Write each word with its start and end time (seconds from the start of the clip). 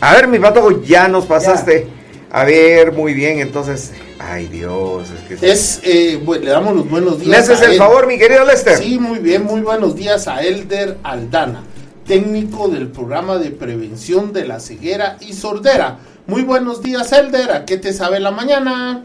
A 0.00 0.14
ver, 0.14 0.28
mi 0.28 0.38
pato, 0.38 0.82
ya 0.82 1.08
nos 1.08 1.26
pasaste. 1.26 1.86
A 2.30 2.44
ver, 2.44 2.92
muy 2.92 3.12
bien, 3.12 3.40
entonces. 3.40 3.92
Ay, 4.18 4.46
Dios. 4.46 5.08
Es, 5.10 5.40
que 5.40 5.50
es 5.50 5.80
eh, 5.82 6.20
le 6.42 6.50
damos 6.50 6.74
los 6.74 6.88
buenos 6.88 7.18
días. 7.18 7.30
¿Le 7.30 7.36
haces 7.36 7.68
el 7.68 7.76
favor, 7.76 8.06
mi 8.06 8.18
querido 8.18 8.44
Lester? 8.44 8.76
Sí, 8.76 8.98
muy 8.98 9.18
bien, 9.18 9.44
muy 9.44 9.60
buenos 9.60 9.96
días 9.96 10.28
a 10.28 10.42
Elder 10.42 10.98
Aldana, 11.02 11.64
técnico 12.06 12.68
del 12.68 12.88
programa 12.88 13.38
de 13.38 13.50
prevención 13.50 14.32
de 14.32 14.46
la 14.46 14.60
ceguera 14.60 15.16
y 15.20 15.32
sordera. 15.32 15.98
Muy 16.26 16.42
buenos 16.42 16.82
días, 16.82 17.12
Elder. 17.12 17.50
¿A 17.50 17.64
qué 17.64 17.76
te 17.76 17.92
sabe 17.92 18.20
la 18.20 18.30
mañana? 18.30 19.04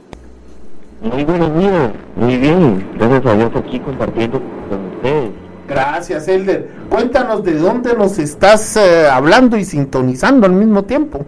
Muy 1.01 1.23
buenos 1.23 1.57
días, 1.59 1.91
muy 2.15 2.37
bien. 2.37 2.87
Gracias 2.97 3.25
a 3.25 3.35
Dios 3.35 3.51
aquí 3.55 3.79
compartiendo 3.79 4.41
con 4.69 4.95
ustedes. 4.95 5.24
Gracias, 5.67 6.27
Elder. 6.27 6.69
Cuéntanos 6.89 7.43
de 7.43 7.53
dónde 7.53 7.95
nos 7.95 8.19
estás 8.19 8.77
eh, 8.77 9.07
hablando 9.09 9.57
y 9.57 9.65
sintonizando 9.65 10.45
al 10.45 10.53
mismo 10.53 10.83
tiempo. 10.83 11.25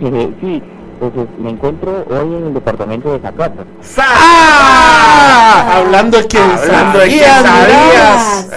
sí, 0.00 0.62
pues 0.98 1.12
me 1.38 1.50
encuentro 1.50 2.06
hoy 2.08 2.36
en 2.36 2.46
el 2.46 2.54
departamento 2.54 3.12
de 3.12 3.20
Zacapa. 3.20 3.64
¡Ah! 3.98 5.78
Hablando 5.78 6.18
de 6.18 6.28
que 6.28 6.38
Hablando 6.38 6.98
de 7.00 7.08
que 7.08 7.18
sabías. 7.20 8.48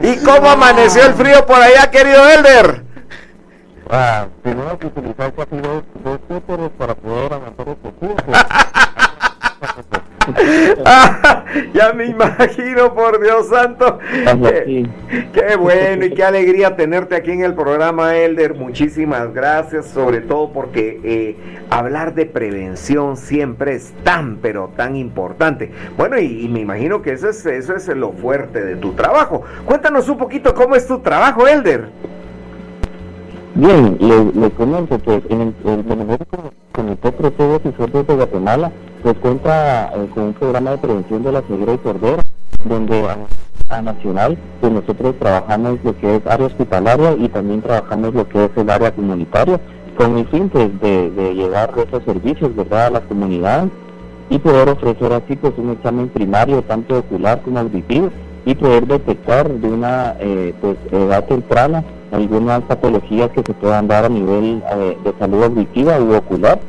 ¿Y 0.00 0.16
cómo 0.24 0.50
amaneció 0.50 1.06
el 1.06 1.14
frío 1.14 1.46
por 1.46 1.56
allá, 1.56 1.90
querido 1.90 2.28
Elder? 2.28 2.84
Ah, 3.90 4.26
tenemos 4.42 4.78
que 4.78 4.86
utilizar 4.86 5.32
casi 5.34 5.56
dos, 5.56 5.82
dos 6.02 6.70
para 6.76 6.94
poder 6.94 7.32
aguantar 7.32 7.68
el 7.68 7.76
frío. 8.00 8.16
ya 11.74 11.92
me 12.04 12.10
imagino, 12.10 12.94
por 12.94 13.20
Dios 13.22 13.48
santo. 13.48 13.98
Qué, 15.32 15.56
bueno 15.56 16.04
y 16.06 16.10
qué 16.10 16.24
alegría 16.24 16.76
tenerte 16.76 17.16
aquí 17.16 17.30
en 17.30 17.42
el 17.42 17.54
programa, 17.54 18.16
Elder. 18.16 18.54
Muchísimas 18.54 19.32
gracias, 19.32 19.86
sobre 19.86 20.20
todo 20.20 20.52
porque 20.52 21.00
eh, 21.04 21.36
hablar 21.70 22.14
de 22.14 22.26
prevención 22.26 23.16
siempre 23.16 23.74
es 23.74 23.92
tan, 24.02 24.36
pero 24.36 24.70
tan 24.76 24.96
importante. 24.96 25.70
Bueno, 25.96 26.18
y, 26.18 26.48
me 26.48 26.60
imagino 26.60 27.02
que 27.02 27.12
eso 27.12 27.28
es, 27.28 27.44
eso 27.46 27.74
es 27.74 27.88
lo 27.88 28.12
fuerte 28.12 28.64
de 28.64 28.76
tu 28.76 28.92
trabajo. 28.92 29.42
Cuéntanos 29.64 30.08
un 30.08 30.18
poquito 30.18 30.54
cómo 30.54 30.76
es 30.76 30.86
tu 30.86 31.00
trabajo, 31.00 31.46
Elder. 31.46 31.88
Bien, 33.56 33.96
le, 34.00 34.50
comento 34.50 34.98
que 35.00 35.22
en 35.28 35.40
el, 35.40 35.54
el, 35.64 36.10
el 36.10 36.18
Comité 36.72 37.12
Protege 37.12 37.72
Sordos 37.76 38.04
de 38.04 38.14
Guatemala 38.16 38.72
pues 39.00 39.16
cuenta 39.18 39.92
eh, 39.94 40.08
con 40.12 40.24
un 40.24 40.34
programa 40.34 40.72
de 40.72 40.78
prevención 40.78 41.22
de 41.22 41.30
la 41.30 41.42
ceguera 41.42 41.74
y 41.74 41.78
sordera, 41.84 42.22
donde 42.64 43.06
a, 43.68 43.80
nacional 43.80 44.36
pues 44.60 44.72
nosotros 44.72 45.14
trabajamos 45.20 45.78
lo 45.84 45.96
que 45.98 46.16
es 46.16 46.26
área 46.26 46.48
hospitalaria 46.48 47.12
y 47.16 47.28
también 47.28 47.62
trabajamos 47.62 48.12
lo 48.14 48.28
que 48.28 48.44
es 48.44 48.50
el 48.56 48.68
área 48.68 48.90
comunitaria, 48.90 49.60
con 49.96 50.18
el 50.18 50.26
fin 50.26 50.48
pues, 50.48 50.80
de, 50.80 51.10
de 51.12 51.34
llevar 51.36 51.74
esos 51.76 52.02
servicios 52.02 52.56
¿verdad? 52.56 52.86
a 52.86 52.90
las 52.90 53.02
comunidades 53.02 53.70
y 54.30 54.38
poder 54.38 54.68
ofrecer 54.68 55.12
así 55.12 55.36
pues 55.36 55.52
un 55.58 55.70
examen 55.70 56.08
primario 56.08 56.62
tanto 56.62 56.98
ocular 56.98 57.40
como 57.42 57.60
auditivo 57.60 58.10
y 58.46 58.56
poder 58.56 58.88
detectar 58.88 59.48
de 59.48 59.68
una 59.68 60.16
eh, 60.18 60.52
pues, 60.60 60.76
edad 60.90 61.24
temprana 61.26 61.84
algunas 62.14 62.62
patologías 62.62 63.30
que 63.30 63.42
se 63.42 63.52
puedan 63.54 63.88
dar 63.88 64.04
a 64.04 64.08
nivel 64.08 64.62
eh, 64.72 64.96
de 65.04 65.12
salud 65.18 65.42
auditiva 65.42 65.98
u 65.98 66.14
ocular 66.14 66.60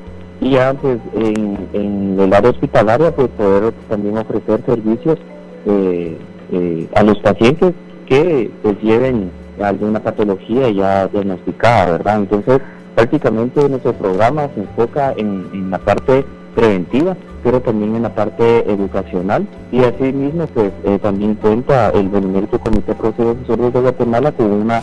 y 0.42 0.58
antes 0.58 1.00
en, 1.14 2.18
el 2.20 2.34
área 2.34 2.50
hospitalaria 2.50 3.16
pues 3.16 3.30
poder 3.30 3.72
también 3.88 4.18
ofrecer 4.18 4.64
servicios 4.66 5.20
eh, 5.68 6.18
eh, 6.52 6.90
a 6.96 7.04
los 7.04 7.20
pacientes 7.20 7.74
que 8.08 8.52
pues 8.64 8.82
lleven 8.82 9.32
alguna 9.62 10.02
patología 10.02 10.70
ya 10.70 11.08
diagnosticada, 11.08 11.92
¿verdad? 11.92 12.18
Entonces 12.18 12.60
prácticamente 12.96 13.70
nuestro 13.70 13.94
programa 13.94 14.50
se 14.54 14.62
enfoca 14.62 15.14
en, 15.16 15.70
la 15.70 15.80
parte 15.80 16.26
preventiva, 16.56 17.16
pero 17.44 17.62
también 17.62 17.96
en 17.96 18.04
la 18.04 18.14
parte 18.16 18.70
educacional 18.72 19.48
y 19.72 19.84
así 19.84 20.12
mismo 20.12 20.48
pues 20.48 20.72
también 21.02 21.36
cuenta 21.36 21.90
el 21.92 22.10
Benemérito 22.10 22.60
Comité 22.60 22.94
de 22.94 22.96
Procesos 22.96 23.38
Sordos 23.46 23.74
de 23.74 23.82
Guatemala 23.82 24.32
con 24.32 24.52
una 24.52 24.82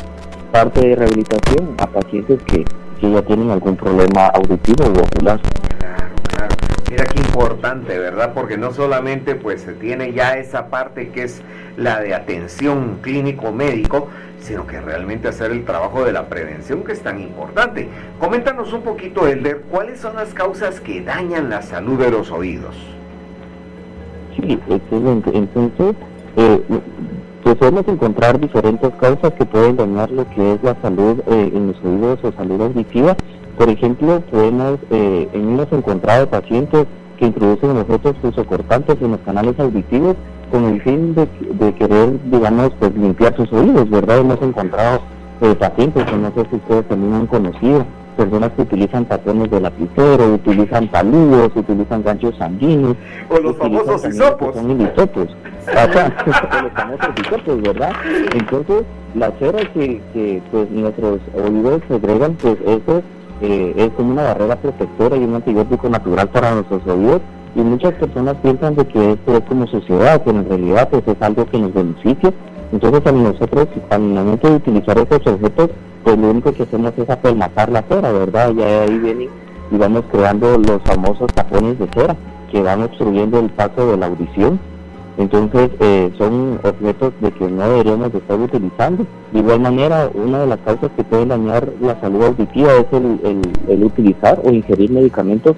parte 0.52 0.86
de 0.86 0.94
rehabilitación 0.94 1.74
a 1.78 1.86
pacientes 1.86 2.40
que, 2.44 2.64
ya 3.00 3.20
tienen 3.22 3.50
algún 3.50 3.74
problema 3.74 4.26
auditivo 4.26 4.84
o 4.84 5.00
ocular. 5.00 5.40
Claro, 5.80 6.14
claro. 6.28 6.54
Mira 6.88 7.04
qué 7.06 7.18
importante, 7.20 7.98
¿verdad? 7.98 8.32
Porque 8.32 8.56
no 8.56 8.72
solamente 8.72 9.34
pues 9.34 9.62
se 9.62 9.72
tiene 9.72 10.12
ya 10.12 10.36
esa 10.36 10.68
parte 10.68 11.10
que 11.10 11.24
es 11.24 11.42
la 11.76 11.98
de 11.98 12.14
atención 12.14 12.98
clínico-médico, 13.02 14.06
sino 14.38 14.68
que 14.68 14.80
realmente 14.80 15.26
hacer 15.26 15.50
el 15.50 15.64
trabajo 15.64 16.04
de 16.04 16.12
la 16.12 16.28
prevención 16.28 16.84
que 16.84 16.92
es 16.92 17.00
tan 17.00 17.20
importante. 17.20 17.88
Coméntanos 18.20 18.72
un 18.72 18.82
poquito, 18.82 19.26
Elder, 19.26 19.62
¿cuáles 19.68 19.98
son 19.98 20.14
las 20.14 20.32
causas 20.32 20.78
que 20.78 21.00
dañan 21.00 21.50
la 21.50 21.62
salud 21.62 21.98
de 21.98 22.10
los 22.12 22.30
oídos? 22.30 22.76
Sí, 24.36 24.60
excelente. 24.68 25.30
Entonces, 25.34 25.96
eh, 26.36 26.62
podemos 27.56 27.86
encontrar 27.88 28.38
diferentes 28.40 28.90
causas 29.00 29.32
que 29.34 29.44
pueden 29.44 29.76
dañar 29.76 30.10
lo 30.10 30.28
que 30.30 30.54
es 30.54 30.62
la 30.62 30.76
salud 30.80 31.20
eh, 31.26 31.50
en 31.54 31.68
los 31.68 31.76
oídos 31.84 32.18
o 32.22 32.32
salud 32.32 32.60
auditiva. 32.60 33.16
Por 33.58 33.68
ejemplo, 33.68 34.20
podemos, 34.30 34.78
eh, 34.90 35.28
hemos 35.32 35.70
encontrado 35.72 36.28
pacientes 36.28 36.86
que 37.18 37.26
introducen 37.26 37.76
objetos 37.76 38.16
cortantes 38.46 38.96
en 39.00 39.12
los 39.12 39.20
canales 39.20 39.58
auditivos 39.58 40.16
con 40.50 40.64
el 40.64 40.82
fin 40.82 41.14
de, 41.14 41.74
querer, 41.74 42.18
digamos, 42.30 42.70
pues 42.78 42.94
limpiar 42.94 43.34
sus 43.36 43.50
oídos, 43.52 43.88
¿verdad? 43.88 44.18
Hemos 44.18 44.40
encontrado 44.42 45.00
eh, 45.40 45.54
pacientes 45.54 46.04
que 46.04 46.16
no 46.16 46.32
sé 46.34 46.46
si 46.50 46.56
ustedes 46.56 46.86
también 46.88 47.14
han 47.14 47.26
conocido, 47.26 47.86
personas 48.12 48.50
que 48.52 48.62
utilizan 48.62 49.04
patrones 49.04 49.50
de 49.50 49.60
lapicero, 49.60 50.34
utilizan 50.34 50.88
palillos, 50.88 51.50
utilizan 51.54 52.02
ganchos 52.02 52.36
sanguíneos. 52.38 52.96
O 53.28 53.38
los 53.38 53.56
famosos 53.56 54.04
hisopos. 54.04 54.54
Son 54.54 54.80
hisopos. 54.80 55.36
los 56.62 56.72
famosos 56.72 57.10
hisopos, 57.20 57.62
¿verdad? 57.62 57.92
Entonces, 58.34 58.84
la 59.14 59.30
cera 59.38 59.58
que, 59.72 60.00
que 60.12 60.42
pues 60.50 60.70
nuestros 60.70 61.20
oídos 61.34 61.82
segregan, 61.88 62.34
pues 62.40 62.56
eso 62.64 63.02
eh, 63.42 63.74
es 63.76 63.90
como 63.90 64.12
una 64.12 64.22
barrera 64.22 64.56
protectora 64.56 65.16
y 65.16 65.24
un 65.24 65.34
antibiótico 65.34 65.88
natural 65.88 66.28
para 66.28 66.54
nuestros 66.54 66.86
oídos. 66.86 67.20
Y 67.54 67.60
muchas 67.60 67.92
personas 67.94 68.36
piensan 68.42 68.76
de 68.76 68.86
que 68.86 69.12
esto 69.12 69.36
es 69.36 69.42
como 69.42 69.66
sociedad, 69.66 70.22
pero 70.24 70.38
en 70.38 70.48
realidad 70.48 70.88
pues 70.88 71.02
es 71.06 71.20
algo 71.20 71.44
que 71.46 71.58
nos 71.58 71.74
beneficia. 71.74 72.32
Entonces, 72.72 73.06
a 73.06 73.12
nosotros, 73.12 73.68
al 73.90 74.00
momento 74.00 74.48
de 74.48 74.56
utilizar 74.56 74.96
estos 74.96 75.26
objetos, 75.26 75.70
pues 76.04 76.18
lo 76.18 76.30
único 76.30 76.52
que 76.52 76.64
hacemos 76.64 76.92
es 76.96 77.08
apelmazar 77.08 77.70
la 77.70 77.82
cera, 77.82 78.12
¿verdad? 78.12 78.52
Ya 78.52 78.82
ahí 78.82 78.98
vienen 78.98 79.28
y 79.72 79.76
vamos 79.76 80.04
creando 80.12 80.58
los 80.58 80.82
famosos 80.84 81.32
tapones 81.32 81.78
de 81.78 81.88
cera 81.94 82.16
que 82.50 82.62
van 82.62 82.82
obstruyendo 82.82 83.38
el 83.40 83.50
paso 83.50 83.90
de 83.90 83.96
la 83.96 84.06
audición. 84.06 84.60
Entonces 85.18 85.70
eh, 85.80 86.10
son 86.18 86.58
objetos 86.62 87.12
de 87.20 87.30
que 87.32 87.48
no 87.48 87.68
deberíamos 87.68 88.12
de 88.12 88.18
estar 88.18 88.38
utilizando. 88.38 89.06
De 89.32 89.38
igual 89.38 89.60
manera, 89.60 90.10
una 90.14 90.40
de 90.40 90.46
las 90.46 90.58
causas 90.60 90.90
que 90.96 91.04
pueden 91.04 91.28
dañar 91.28 91.68
la 91.80 91.98
salud 92.00 92.22
auditiva 92.24 92.70
es 92.74 92.86
el, 92.92 93.84
utilizar 93.84 94.40
o 94.44 94.50
ingerir 94.50 94.90
medicamentos 94.90 95.56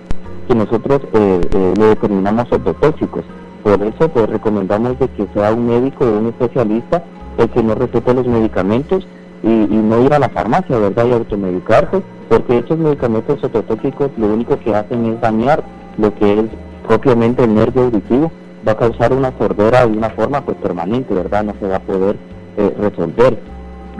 que 0.49 0.55
nosotros 0.55 1.01
eh, 1.13 1.41
eh, 1.53 1.75
le 1.77 1.87
determinamos 1.87 2.51
ortotóxicos. 2.51 3.25
Por 3.63 3.83
eso 3.83 4.09
pues 4.09 4.29
recomendamos 4.29 4.99
de 4.99 5.09
que 5.09 5.27
sea 5.35 5.53
un 5.53 5.67
médico 5.67 6.05
o 6.05 6.19
un 6.19 6.27
especialista 6.27 7.03
el 7.39 7.49
que 7.49 7.63
no 7.63 7.75
recete 7.75 8.15
los 8.15 8.27
medicamentos 8.27 9.07
y, 9.45 9.77
no 9.77 10.03
ir 10.03 10.13
a 10.15 10.19
la 10.19 10.31
farmacia, 10.31 10.79
¿verdad? 10.79 11.07
Y 11.07 11.13
automedicarse, 11.13 12.03
porque 12.29 12.59
estos 12.59 12.79
medicamentos 12.79 13.43
ototóxicos 13.45 14.11
lo 14.17 14.29
único 14.29 14.59
que 14.59 14.75
hacen 14.75 15.05
es 15.07 15.21
dañar 15.21 15.63
lo 15.99 16.15
que 16.15 16.41
es 16.41 16.45
propiamente 16.89 17.45
el 17.45 17.55
nervio 17.55 17.85
auditivo, 17.85 18.33
va 18.67 18.73
a 18.73 18.77
causar 18.77 19.13
una 19.13 19.37
sordera 19.37 19.87
de 19.87 19.97
una 19.97 20.11
forma 20.11 20.41
pues 20.41 20.57
permanente, 20.59 21.13
¿verdad? 21.13 21.45
No 21.45 21.55
se 21.61 21.69
va 21.69 21.77
a 21.77 21.81
poder 21.81 22.17
eh, 22.57 22.75
resolver. 22.79 23.39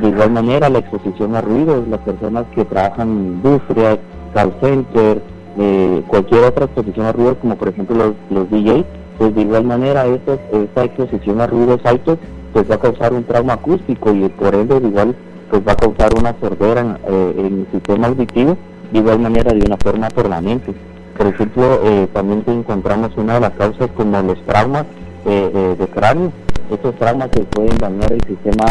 De 0.01 0.09
igual 0.09 0.31
manera, 0.33 0.69
la 0.71 0.79
exposición 0.79 1.37
a 1.37 1.43
ruidos, 1.43 1.87
las 1.89 2.01
personas 2.01 2.47
que 2.55 2.65
trabajan 2.65 3.11
en 3.11 3.25
industrias, 3.35 3.99
call 4.33 4.55
center, 4.61 5.23
eh, 5.59 6.03
cualquier 6.09 6.45
otra 6.45 6.65
exposición 6.65 7.07
a 7.07 7.13
ruidos, 7.13 7.37
como 7.41 7.57
por 7.57 7.69
ejemplo 7.69 7.97
los, 7.97 8.15
los 8.31 8.51
DJs, 8.51 8.85
pues 9.19 9.35
de 9.35 9.43
igual 9.43 9.65
manera 9.65 10.07
esta, 10.07 10.35
esta 10.53 10.85
exposición 10.85 11.41
a 11.41 11.47
ruidos 11.47 11.81
altos 11.85 12.19
pues 12.53 12.71
va 12.71 12.77
a 12.77 12.81
causar 12.81 13.13
un 13.13 13.25
trauma 13.25 13.55
acústico 13.55 14.15
y 14.15 14.29
por 14.29 14.55
ende 14.55 14.77
igual 14.77 15.15
pues 15.55 15.69
va 15.69 15.73
a 15.73 15.77
causar 15.77 16.11
una 16.19 16.35
sordera 16.41 16.99
eh, 17.07 17.35
en, 17.39 17.61
el 17.61 17.67
sistema 17.71 18.09
auditivo 18.09 18.57
de 18.91 18.99
igual 18.99 19.21
manera 19.21 19.53
de 19.53 19.65
una 19.65 19.77
forma 19.77 20.09
permanente. 20.09 20.75
Por 21.17 21.29
ejemplo, 21.29 21.79
eh, 21.85 22.09
también 22.13 22.43
encontramos 22.49 23.17
una 23.17 23.35
de 23.35 23.41
las 23.41 23.53
causas 23.53 23.89
como 23.95 24.21
los 24.21 24.45
traumas 24.47 24.85
eh, 25.25 25.77
de 25.79 25.87
cráneo. 25.87 26.33
Estos 26.73 26.97
traumas 26.97 27.29
que 27.29 27.43
pueden 27.43 27.79
dañar 27.79 28.13
el 28.13 28.21
sistema 28.23 28.65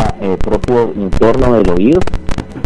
propio 0.44 0.92
interno 0.96 1.54
del 1.54 1.70
oído. 1.70 2.02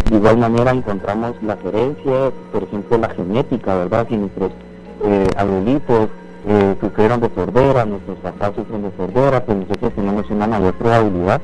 De 0.09 0.17
igual 0.17 0.37
manera 0.37 0.71
encontramos 0.71 1.35
las 1.43 1.63
herencias, 1.63 2.31
por 2.51 2.63
ejemplo 2.63 2.97
la 2.97 3.09
genética, 3.09 3.75
¿verdad? 3.75 4.07
Si 4.09 4.17
nuestros 4.17 4.51
abuelitos 5.35 6.09
sufrieron 6.81 7.19
de 7.19 7.29
sordera, 7.35 7.85
nuestros 7.85 8.17
papás 8.19 8.53
sufren 8.55 8.81
de 8.81 8.91
sordera, 8.97 9.45
pues 9.45 9.59
nosotros 9.59 9.93
tenemos 9.93 10.27
una 10.31 10.47
mayor 10.47 10.73
probabilidad 10.73 11.39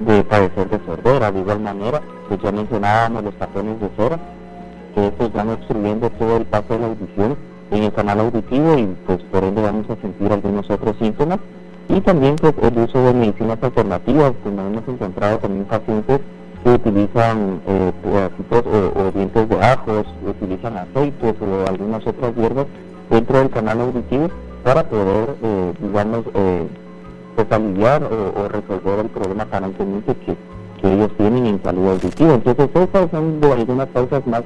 de 0.00 0.24
padecer 0.24 0.68
de 0.68 0.78
sordera. 0.84 1.30
De 1.32 1.40
igual 1.40 1.60
manera, 1.60 2.02
pues 2.28 2.40
ya 2.42 2.52
mencionábamos 2.52 3.24
los 3.24 3.34
tapones 3.34 3.80
de 3.80 3.88
cera, 3.96 4.18
que 4.94 5.06
estos 5.06 5.32
van 5.32 5.50
obstruyendo 5.50 6.10
todo 6.10 6.36
el 6.36 6.44
paso 6.44 6.74
de 6.74 6.78
la 6.78 6.86
audición 6.86 7.36
en 7.70 7.82
el 7.82 7.92
canal 7.92 8.20
auditivo 8.20 8.78
y 8.78 8.86
pues 9.06 9.22
por 9.30 9.44
ende 9.44 9.62
vamos 9.62 9.88
a 9.90 9.96
sentir 9.96 10.32
algunos 10.32 10.68
otros 10.70 10.96
síntomas. 10.98 11.38
Y 11.88 12.00
también 12.02 12.36
pues 12.36 12.54
el 12.62 12.78
uso 12.78 13.02
de 13.02 13.14
medicinas 13.14 13.58
alternativas, 13.62 14.32
pues 14.42 14.54
nos 14.54 14.66
hemos 14.66 14.88
encontrado 14.88 15.38
también 15.38 15.64
pacientes 15.64 16.20
que 16.62 16.70
utilizan 16.70 17.60
eh, 17.66 17.92
o, 18.04 19.10
dientes 19.12 19.48
de 19.48 19.64
ajos, 19.64 20.06
utilizan 20.26 20.76
aceites 20.76 21.34
o 21.40 21.68
algunas 21.68 22.06
otras 22.06 22.34
hierbas 22.36 22.66
dentro 23.10 23.38
del 23.38 23.50
canal 23.50 23.80
auditivo 23.80 24.28
para 24.64 24.84
poder, 24.84 25.34
eh, 25.42 25.72
digamos, 25.80 26.24
eh, 26.34 26.66
pues 27.36 27.46
o, 27.52 28.48
resolver 28.48 28.98
el 28.98 29.10
problema 29.10 29.44
aparentemente 29.44 30.14
que, 30.16 30.36
que 30.80 30.92
ellos 30.92 31.10
tienen 31.16 31.46
en 31.46 31.62
salud 31.62 31.88
auditiva. 31.88 32.34
Entonces, 32.34 32.68
estas 32.74 33.10
son 33.10 33.40
de 33.40 33.52
algunas 33.52 33.88
causas 33.88 34.26
más, 34.26 34.42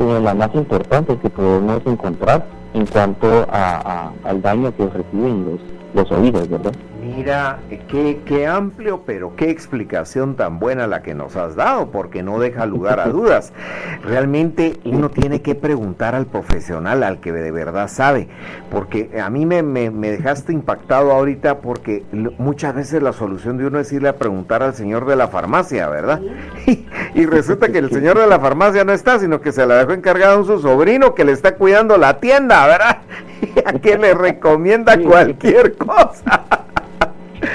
eh, 0.00 0.20
las 0.22 0.36
más 0.36 0.54
importantes 0.54 1.18
que 1.20 1.30
podemos 1.30 1.82
encontrar 1.86 2.46
en 2.74 2.86
cuanto 2.86 3.46
a, 3.50 4.12
al 4.24 4.42
daño 4.42 4.74
que 4.76 4.86
reciben 4.88 5.44
los, 5.44 5.60
los 5.94 6.18
oídos, 6.18 6.48
¿verdad? 6.48 6.72
Mira, 7.14 7.58
qué, 7.88 8.20
qué 8.24 8.46
amplio, 8.46 9.02
pero 9.04 9.36
qué 9.36 9.50
explicación 9.50 10.34
tan 10.34 10.58
buena 10.58 10.86
la 10.86 11.02
que 11.02 11.14
nos 11.14 11.36
has 11.36 11.54
dado, 11.54 11.90
porque 11.90 12.22
no 12.22 12.38
deja 12.38 12.64
lugar 12.64 13.00
a 13.00 13.08
dudas. 13.08 13.52
Realmente 14.02 14.80
uno 14.84 15.10
tiene 15.10 15.42
que 15.42 15.54
preguntar 15.54 16.14
al 16.14 16.26
profesional, 16.26 17.02
al 17.02 17.20
que 17.20 17.32
de 17.32 17.50
verdad 17.50 17.88
sabe, 17.88 18.28
porque 18.70 19.10
a 19.20 19.28
mí 19.28 19.44
me, 19.44 19.62
me, 19.62 19.90
dejaste 20.10 20.52
impactado 20.54 21.12
ahorita 21.12 21.58
porque 21.58 22.02
muchas 22.38 22.74
veces 22.74 23.02
la 23.02 23.12
solución 23.12 23.58
de 23.58 23.66
uno 23.66 23.78
es 23.78 23.92
irle 23.92 24.08
a 24.08 24.16
preguntar 24.16 24.62
al 24.62 24.74
señor 24.74 25.04
de 25.04 25.16
la 25.16 25.28
farmacia, 25.28 25.88
¿verdad? 25.88 26.20
Y, 27.14 27.26
resulta 27.26 27.68
que 27.68 27.78
el 27.78 27.90
señor 27.92 28.18
de 28.18 28.26
la 28.26 28.40
farmacia 28.40 28.84
no 28.84 28.92
está, 28.92 29.18
sino 29.18 29.40
que 29.42 29.52
se 29.52 29.66
la 29.66 29.76
dejó 29.76 29.92
encargado 29.92 30.40
a 30.40 30.44
su 30.44 30.60
sobrino 30.60 31.14
que 31.14 31.24
le 31.24 31.32
está 31.32 31.56
cuidando 31.56 31.98
la 31.98 32.20
tienda, 32.20 32.66
¿verdad? 32.66 32.98
Y 33.42 33.58
a 33.58 33.72
que 33.78 33.98
le 33.98 34.14
recomienda 34.14 34.98
cualquier 34.98 35.76
cosa. 35.76 36.62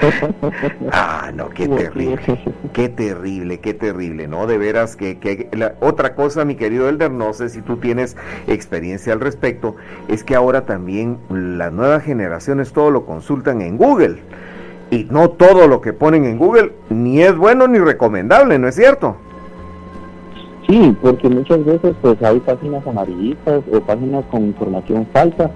ah, 0.91 1.31
no, 1.33 1.49
qué 1.49 1.67
terrible, 1.67 2.19
qué 2.73 2.89
terrible, 2.89 3.59
qué 3.59 3.73
terrible, 3.73 4.27
¿no? 4.27 4.47
De 4.47 4.57
veras 4.57 4.95
que, 4.95 5.19
que 5.19 5.49
otra 5.79 6.15
cosa, 6.15 6.45
mi 6.45 6.55
querido 6.55 6.89
Elder, 6.89 7.11
no 7.11 7.33
sé 7.33 7.49
si 7.49 7.61
tú 7.61 7.77
tienes 7.77 8.17
experiencia 8.47 9.13
al 9.13 9.19
respecto, 9.19 9.75
es 10.07 10.23
que 10.23 10.35
ahora 10.35 10.65
también 10.65 11.17
las 11.29 11.71
nuevas 11.71 12.03
generaciones 12.03 12.73
todo 12.73 12.91
lo 12.91 13.05
consultan 13.05 13.61
en 13.61 13.77
Google. 13.77 14.17
Y 14.89 15.03
no 15.05 15.31
todo 15.31 15.67
lo 15.67 15.81
que 15.81 15.91
ponen 15.91 16.23
en 16.23 16.37
Google 16.37 16.71
ni 16.89 17.21
es 17.21 17.35
bueno 17.35 17.67
ni 17.67 17.77
recomendable, 17.77 18.57
¿no 18.57 18.69
es 18.69 18.75
cierto? 18.75 19.17
Sí, 20.67 20.95
porque 21.01 21.29
muchas 21.29 21.63
veces 21.65 21.93
pues 22.01 22.21
hay 22.23 22.39
páginas 22.39 22.85
amarillistas 22.87 23.63
o 23.71 23.79
páginas 23.81 24.23
con 24.31 24.43
información 24.43 25.05
falsa 25.11 25.51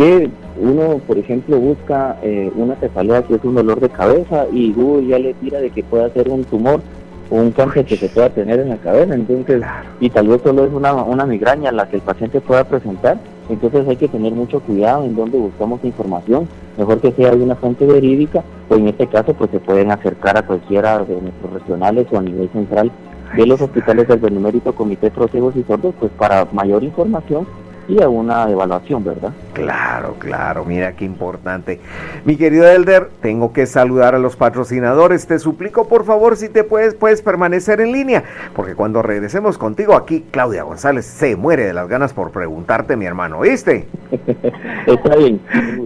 que 0.00 0.30
uno, 0.58 0.98
por 1.06 1.18
ejemplo, 1.18 1.58
busca 1.58 2.16
eh, 2.22 2.50
una 2.56 2.74
cefalea 2.76 3.22
que 3.22 3.34
es 3.34 3.44
un 3.44 3.54
dolor 3.54 3.80
de 3.80 3.90
cabeza 3.90 4.46
y 4.50 4.74
ya 5.06 5.18
le 5.18 5.34
tira 5.34 5.60
de 5.60 5.68
que 5.68 5.84
pueda 5.84 6.08
ser 6.14 6.30
un 6.30 6.42
tumor 6.44 6.80
o 7.28 7.36
un 7.36 7.50
cáncer 7.50 7.84
que 7.84 7.98
se 7.98 8.08
pueda 8.08 8.30
tener 8.30 8.60
en 8.60 8.70
la 8.70 8.78
cabeza, 8.78 9.14
entonces, 9.14 9.62
y 10.00 10.08
tal 10.08 10.28
vez 10.28 10.40
solo 10.42 10.64
es 10.64 10.72
una, 10.72 10.94
una 10.94 11.26
migraña 11.26 11.70
la 11.70 11.86
que 11.86 11.96
el 11.96 12.02
paciente 12.02 12.40
pueda 12.40 12.64
presentar, 12.64 13.18
entonces 13.50 13.86
hay 13.86 13.96
que 13.96 14.08
tener 14.08 14.32
mucho 14.32 14.60
cuidado 14.60 15.04
en 15.04 15.14
dónde 15.14 15.36
buscamos 15.36 15.84
información, 15.84 16.48
mejor 16.78 16.98
que 17.02 17.12
sea 17.12 17.32
de 17.32 17.44
una 17.44 17.56
fuente 17.56 17.84
verídica, 17.84 18.42
o 18.70 18.76
en 18.76 18.88
este 18.88 19.06
caso 19.06 19.34
pues 19.34 19.50
se 19.50 19.60
pueden 19.60 19.90
acercar 19.90 20.38
a 20.38 20.46
cualquiera 20.46 21.04
de 21.04 21.20
nuestros 21.20 21.52
regionales 21.52 22.06
o 22.10 22.16
a 22.16 22.22
nivel 22.22 22.48
central 22.48 22.90
de 23.36 23.46
los 23.46 23.60
hospitales 23.60 24.08
del 24.08 24.18
Benemérito 24.18 24.74
Comité 24.74 25.10
de 25.10 25.28
Ciegos 25.28 25.54
y 25.56 25.62
Sordos, 25.64 25.94
pues 26.00 26.10
para 26.16 26.48
mayor 26.52 26.82
información 26.82 27.46
y 27.90 28.00
a 28.00 28.08
una 28.08 28.48
evaluación, 28.48 29.04
¿verdad? 29.04 29.32
Claro, 29.52 30.14
claro, 30.18 30.64
mira 30.64 30.92
qué 30.94 31.04
importante. 31.04 31.80
Mi 32.24 32.36
querido 32.36 32.68
Elder, 32.68 33.10
tengo 33.20 33.52
que 33.52 33.66
saludar 33.66 34.14
a 34.14 34.18
los 34.18 34.36
patrocinadores. 34.36 35.26
Te 35.26 35.40
suplico, 35.40 35.88
por 35.88 36.04
favor, 36.04 36.36
si 36.36 36.48
te 36.48 36.62
puedes, 36.62 36.94
puedes 36.94 37.20
permanecer 37.20 37.80
en 37.80 37.90
línea, 37.90 38.22
porque 38.54 38.76
cuando 38.76 39.02
regresemos 39.02 39.58
contigo 39.58 39.96
aquí, 39.96 40.24
Claudia 40.30 40.62
González 40.62 41.04
se 41.04 41.34
muere 41.34 41.64
de 41.64 41.74
las 41.74 41.88
ganas 41.88 42.12
por 42.12 42.30
preguntarte, 42.30 42.96
mi 42.96 43.06
hermano, 43.06 43.38
¿oíste? 43.38 43.88
Está 44.86 45.16
bien. 45.16 45.40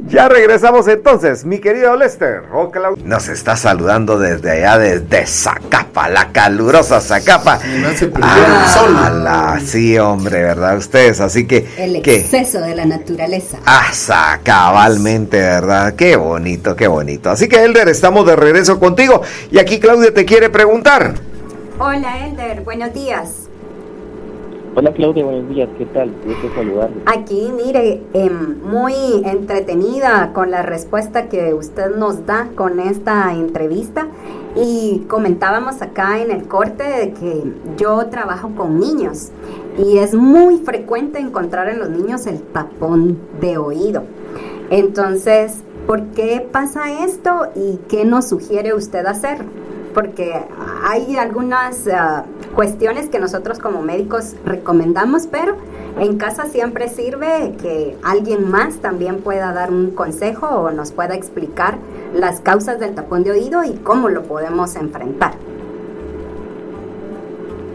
Ya 0.06 0.28
regresamos 0.28 0.86
entonces, 0.88 1.46
mi 1.46 1.58
querido 1.58 1.96
Lester. 1.96 2.42
Oh, 2.52 2.70
Nos 3.04 3.28
está 3.28 3.56
saludando 3.56 4.18
desde 4.18 4.50
allá, 4.50 4.78
desde 4.78 5.26
Zacapa, 5.26 5.83
la 6.08 6.32
calurosa 6.32 7.00
Zacapa. 7.00 7.61
Ah, 8.20 9.58
sí, 9.64 9.96
hombre, 9.99 10.43
¿verdad? 10.43 10.76
Ustedes, 10.76 11.20
así 11.20 11.46
que 11.46 11.67
el 11.79 11.96
exceso 11.96 12.61
de 12.61 12.75
la 12.75 12.85
naturaleza. 12.85 13.58
Ah, 13.64 13.91
cabalmente, 14.43 15.38
¿verdad? 15.38 15.94
Qué 15.94 16.17
bonito, 16.17 16.76
qué 16.76 16.88
bonito. 16.88 17.31
Así 17.31 17.49
que, 17.49 17.64
Elder, 17.64 17.88
estamos 17.88 18.26
de 18.26 18.37
regreso 18.37 18.79
contigo. 18.79 19.23
Y 19.50 19.58
aquí 19.58 19.79
Claudia 19.79 20.12
te 20.12 20.25
quiere 20.25 20.50
preguntar. 20.50 21.14
Hola, 21.79 22.26
Elder, 22.26 22.61
buenos 22.62 22.93
días. 22.93 23.44
Hola 24.76 24.92
Claudia, 24.92 25.24
buenos 25.24 25.48
días, 25.50 25.68
¿qué 25.78 25.86
tal? 25.86 26.10
Gusto 26.26 26.52
saludarle. 26.52 26.96
Aquí, 27.06 27.48
mire, 27.54 28.02
em, 28.12 28.60
muy 28.64 28.92
entretenida 29.24 30.32
con 30.32 30.50
la 30.50 30.62
respuesta 30.62 31.28
que 31.28 31.54
usted 31.54 31.94
nos 31.94 32.26
da 32.26 32.48
con 32.56 32.80
esta 32.80 33.32
entrevista 33.34 34.08
y 34.56 35.04
comentábamos 35.06 35.80
acá 35.80 36.20
en 36.20 36.32
el 36.32 36.48
corte 36.48 36.82
de 36.82 37.12
que 37.12 37.52
yo 37.76 38.06
trabajo 38.06 38.50
con 38.56 38.80
niños 38.80 39.30
y 39.78 39.98
es 39.98 40.12
muy 40.12 40.58
frecuente 40.58 41.20
encontrar 41.20 41.68
en 41.68 41.78
los 41.78 41.90
niños 41.90 42.26
el 42.26 42.42
tapón 42.42 43.20
de 43.40 43.58
oído. 43.58 44.02
Entonces, 44.70 45.54
¿por 45.86 46.02
qué 46.06 46.44
pasa 46.50 47.04
esto 47.04 47.46
y 47.54 47.78
qué 47.88 48.04
nos 48.04 48.28
sugiere 48.28 48.74
usted 48.74 49.06
hacer? 49.06 49.44
Porque 49.94 50.35
hay 50.82 51.17
algunas 51.17 51.88
ah, 51.88 52.25
cuestiones 52.55 53.08
que 53.08 53.19
nosotros 53.19 53.58
como 53.58 53.81
médicos 53.81 54.35
recomendamos, 54.44 55.26
pero 55.26 55.56
en 55.99 56.19
casa 56.19 56.46
siempre 56.46 56.88
sirve 56.88 57.55
que 57.62 57.96
alguien 58.02 58.50
más 58.50 58.79
también 58.79 59.19
pueda 59.19 59.52
dar 59.52 59.70
un 59.70 59.93
consejo 59.93 60.46
o 60.46 60.70
nos 60.70 60.93
pueda 60.93 61.14
explicar 61.14 61.79
las 62.14 62.41
causas 62.41 62.81
del 62.81 62.94
tapón 62.94 63.23
de 63.23 63.31
oído 63.31 63.64
y 63.64 63.75
cómo 63.75 64.08
lo 64.08 64.25
podemos 64.25 64.76
enfrentar. 64.76 65.32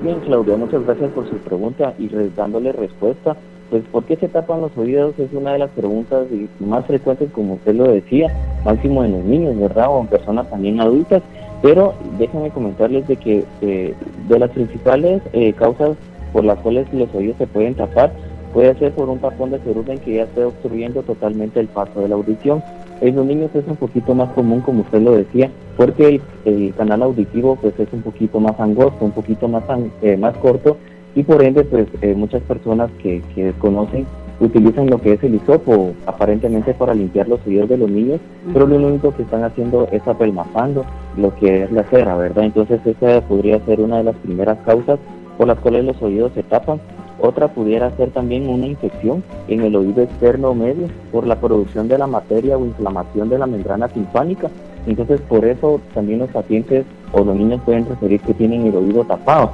Bien, 0.02 0.20
Claudia, 0.22 0.56
muchas 0.56 0.86
gracias 0.86 1.12
por 1.12 1.30
su 1.30 1.38
pregunta 1.38 1.94
y 1.98 2.08
dándole 2.36 2.72
respuesta. 2.72 3.36
Pues, 3.70 3.84
¿por 3.92 4.04
qué 4.06 4.16
se 4.16 4.28
tapan 4.28 4.62
los 4.62 4.76
oídos? 4.78 5.14
Es 5.20 5.32
una 5.32 5.54
de 5.54 5.60
las 5.60 5.70
preguntas 5.72 6.26
más 6.60 6.86
frecuentes, 6.88 7.32
como 7.32 7.56
usted 7.56 7.76
lo 7.76 7.84
decía, 7.92 8.28
máximo 8.66 9.04
en 9.04 9.12
los 9.12 9.24
niños, 9.24 9.60
¿verdad? 9.60 9.88
O 9.90 10.02
en 10.02 10.08
personas 10.08 10.50
también 10.50 10.80
adultas. 10.82 11.22
Pero 11.62 11.94
déjenme 12.18 12.52
comentarles 12.52 13.08
de 13.08 13.16
que 13.18 13.44
eh, 13.62 13.94
de 14.28 14.40
las 14.40 14.50
principales 14.52 15.22
eh, 15.34 15.54
causas 15.54 15.98
por 16.32 16.46
las 16.46 16.60
cuales 16.60 16.92
los 16.94 17.14
oídos 17.14 17.38
se 17.38 17.48
pueden 17.48 17.76
tapar, 17.76 18.12
puede 18.54 18.76
ser 18.76 18.94
por 18.94 19.10
un 19.10 19.20
tapón 19.20 19.52
de 19.52 19.58
en 19.58 20.00
que 20.00 20.16
ya 20.16 20.24
esté 20.24 20.46
obstruyendo 20.46 21.04
totalmente 21.04 21.60
el 21.60 21.68
paso 21.68 22.02
de 22.02 22.08
la 22.08 22.16
audición. 22.16 22.64
En 23.02 23.16
los 23.16 23.26
niños 23.26 23.52
es 23.54 23.66
un 23.68 23.76
poquito 23.76 24.14
más 24.14 24.30
común, 24.34 24.62
como 24.62 24.82
usted 24.82 25.02
lo 25.02 25.14
decía, 25.14 25.50
porque 25.78 26.22
el, 26.46 26.74
canal 26.76 27.04
auditivo 27.04 27.56
pues 27.56 27.78
es 27.80 27.88
un 27.92 28.02
poquito 28.02 28.40
más 28.40 28.60
angosto, 28.60 29.04
un 29.04 29.12
poquito 29.12 29.48
más, 29.48 29.64
eh, 30.02 30.18
más 30.18 30.36
corto 30.38 30.78
y 31.16 31.24
por 31.24 31.42
ende 31.42 31.64
pues 31.64 31.88
muchas 32.16 32.42
personas 32.44 32.90
que, 33.02 33.22
que 33.34 33.46
desconocen 33.46 34.06
utilizan 34.40 34.90
lo 34.90 35.02
que 35.02 35.14
es 35.14 35.24
el 35.24 35.36
hisopo 35.36 35.94
aparentemente 36.06 36.74
para 36.74 36.94
limpiar 36.94 37.28
los 37.28 37.46
oídos 37.46 37.70
de 37.70 37.78
los 37.78 37.90
niños, 37.90 38.20
pero 38.54 38.66
lo 38.66 38.76
único 38.76 39.14
que 39.14 39.24
están 39.24 39.44
haciendo 39.44 39.88
es 39.92 40.08
apelmazando 40.08 40.86
lo 41.18 41.36
que 41.36 41.64
es 41.64 41.72
la 41.72 41.84
cera, 41.84 42.16
¿verdad? 42.16 42.46
Entonces 42.46 42.80
esa 42.86 43.22
podría 43.22 43.60
ser 43.66 43.82
una 43.82 43.98
de 43.98 44.06
las 44.06 44.16
primeras 44.18 44.58
causas 44.66 45.00
por 45.38 45.48
las 45.48 45.60
cuales 45.60 45.86
los 45.86 46.02
oídos 46.02 46.32
se 46.34 46.44
tapan. 46.44 46.80
Otra 47.22 47.50
pudiera 47.50 47.92
ser 47.98 48.12
también 48.12 48.48
una 48.48 48.66
infección 48.66 49.24
en 49.50 49.62
el 49.62 49.76
oído 49.76 50.04
externo 50.04 50.54
medio 50.54 50.88
por 51.12 51.28
la 51.28 51.36
producción 51.36 51.90
de 51.90 51.98
la 51.98 52.08
materia 52.08 52.58
o 52.58 52.66
inflamación 52.66 53.28
de 53.30 53.40
la 53.40 53.46
membrana 53.46 53.90
timpánica. 53.90 54.50
Entonces 54.88 55.20
por 55.22 55.44
eso 55.44 55.82
también 55.94 56.20
los 56.20 56.30
pacientes 56.30 56.86
o 57.12 57.24
los 57.26 57.36
niños 57.36 57.62
pueden 57.66 57.86
referir 57.86 58.22
que 58.22 58.34
tienen 58.34 58.68
el 58.68 58.76
oído 58.76 59.04
tapado 59.04 59.52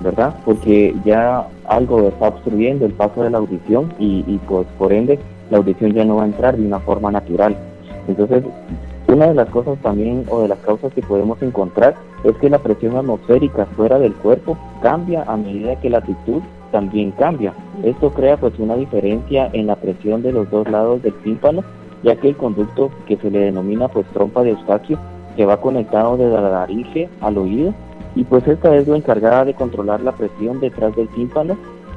¿verdad? 0.00 0.34
Porque 0.44 0.94
ya 1.04 1.46
algo 1.66 2.08
está 2.08 2.28
obstruyendo 2.28 2.86
el 2.86 2.92
paso 2.92 3.22
de 3.22 3.30
la 3.30 3.38
audición 3.38 3.92
y, 3.98 4.22
pues 4.46 4.66
por 4.78 4.92
ende 4.92 5.18
la 5.50 5.58
audición 5.58 5.92
ya 5.92 6.04
no 6.04 6.16
va 6.16 6.24
a 6.24 6.26
entrar 6.26 6.56
de 6.56 6.66
una 6.66 6.80
forma 6.80 7.10
natural. 7.10 7.56
Entonces, 8.06 8.44
una 9.08 9.26
de 9.26 9.34
las 9.34 9.48
cosas 9.48 9.78
también 9.78 10.24
o 10.30 10.42
de 10.42 10.48
las 10.48 10.58
causas 10.58 10.92
que 10.92 11.02
podemos 11.02 11.40
encontrar 11.42 11.94
es 12.24 12.36
que 12.36 12.50
la 12.50 12.58
presión 12.58 12.96
atmosférica 12.96 13.66
fuera 13.76 13.98
del 13.98 14.14
cuerpo 14.14 14.58
cambia 14.82 15.22
a 15.22 15.36
medida 15.36 15.76
que 15.76 15.90
la 15.90 15.98
altitud 15.98 16.42
también 16.70 17.12
cambia. 17.12 17.54
Esto 17.82 18.10
crea 18.10 18.36
pues 18.36 18.58
una 18.58 18.76
diferencia 18.76 19.48
en 19.52 19.66
la 19.66 19.76
presión 19.76 20.22
de 20.22 20.32
los 20.32 20.50
dos 20.50 20.68
lados 20.70 21.02
del 21.02 21.14
tímpano, 21.22 21.64
ya 22.02 22.16
que 22.16 22.28
el 22.28 22.36
conducto 22.36 22.90
que 23.06 23.16
se 23.16 23.30
le 23.30 23.40
denomina 23.40 23.88
pues 23.88 24.06
trompa 24.08 24.42
de 24.42 24.50
Eustaquio, 24.50 24.98
que 25.36 25.46
va 25.46 25.60
conectado 25.60 26.16
desde 26.16 26.40
la 26.40 26.50
nariz 26.50 26.86
al 27.20 27.38
oído, 27.38 27.72
y 28.14 28.24
pues 28.24 28.46
esta 28.46 28.74
es 28.76 28.88
la 28.88 28.96
encargada 28.96 29.44
de 29.44 29.54
controlar 29.54 30.00
la 30.00 30.12
presión 30.12 30.60
detrás 30.60 30.94
del 30.96 31.08
tímpano 31.08 31.56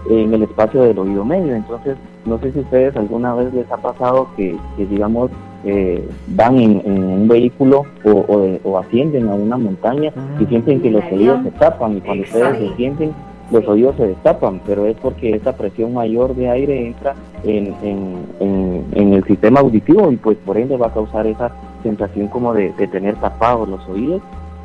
en 0.10 0.34
el 0.34 0.44
espacio 0.44 0.84
del 0.84 1.00
oído 1.00 1.24
medio. 1.24 1.56
Entonces, 1.56 1.98
no 2.26 2.40
sé 2.40 2.52
si 2.52 2.60
ustedes 2.60 2.96
alguna 2.96 3.34
vez 3.36 3.54
les 3.54 3.72
ha 3.72 3.78
pasado 3.78 4.28
que, 4.36 4.56
digamos, 4.78 5.32
eh, 5.64 6.08
van 6.28 6.58
en, 6.58 6.82
un 6.86 7.28
vehículo 7.28 7.86
o, 8.04 8.78
ascienden 8.80 9.30
a 9.30 9.36
una 9.36 9.58
montaña 9.58 10.12
y 10.40 10.46
sienten 10.46 10.82
que 10.82 10.92
los 10.92 11.04
oídos 11.12 11.44
se 11.44 11.52
tapan 11.52 11.98
y 11.98 12.02
cuando 12.02 12.24
ustedes 12.24 12.58
se 12.58 12.76
sienten 12.76 13.14
los 13.52 13.68
oídos 13.68 13.96
se 13.98 14.08
destapan, 14.08 14.62
pero 14.66 14.86
es 14.86 14.96
porque 15.02 15.36
esa 15.36 15.56
presión 15.56 15.94
mayor 15.94 16.36
de 16.36 16.50
aire 16.50 16.88
entra 16.88 17.16
en, 17.44 17.76
en, 17.82 19.14
el 19.14 19.24
sistema 19.26 19.60
auditivo 19.60 20.12
y 20.12 20.16
pues 20.16 20.38
por 20.46 20.58
ende 20.58 20.78
va 20.78 20.88
a 20.88 20.94
causar 20.94 21.28
esa 21.28 21.52
sensación 21.84 22.28
como 22.28 22.54
de, 22.54 22.70
tener 22.92 23.16
tapados 23.16 23.68
los 23.68 23.86
oídos. 23.90 24.22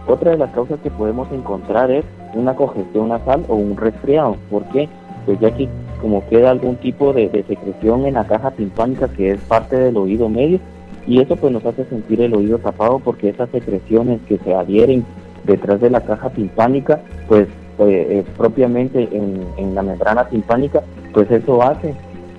Otra 0.07 0.31
de 0.31 0.39
las 0.39 0.51
causas 0.53 0.79
que 0.81 0.91
podemos 0.91 1.31
encontrar 1.33 1.91
es 1.91 2.05
una 2.35 2.55
congestión 2.55 3.09
nasal 3.09 3.45
o 3.49 3.57
un 3.57 3.77
resfriado. 3.77 4.37
¿Por 4.51 4.65
qué? 4.67 4.89
Pues 5.25 5.41
ya 5.41 5.51
que 5.51 5.69
como 6.01 6.27
queda 6.29 6.51
algún 6.51 6.77
tipo 6.77 7.13
de, 7.13 7.29
secreción 7.49 8.07
en 8.07 8.15
la 8.15 8.27
caja 8.27 8.51
timpánica 8.53 9.09
que 9.09 9.33
es 9.33 9.41
parte 9.41 9.77
del 9.77 9.97
oído 9.97 10.29
medio 10.29 10.61
y 11.07 11.21
eso 11.21 11.37
pues 11.37 11.53
nos 11.53 11.65
hace 11.65 11.85
sentir 11.87 12.21
el 12.21 12.35
oído 12.35 12.59
tapado 12.59 12.99
porque 12.99 13.31
esas 13.31 13.49
secreciones 13.51 14.21
que 14.29 14.39
se 14.39 14.55
adhieren 14.55 15.05
detrás 15.45 15.81
de 15.81 15.91
la 15.91 16.03
caja 16.03 16.31
timpánica 16.31 17.01
pues 17.27 17.49
eh, 17.79 18.25
propiamente 18.37 19.09
en, 19.13 19.75
la 19.75 19.83
membrana 19.83 20.29
timpánica, 20.29 20.83
pues 21.13 21.31
eso 21.31 21.63
hace 21.63 21.95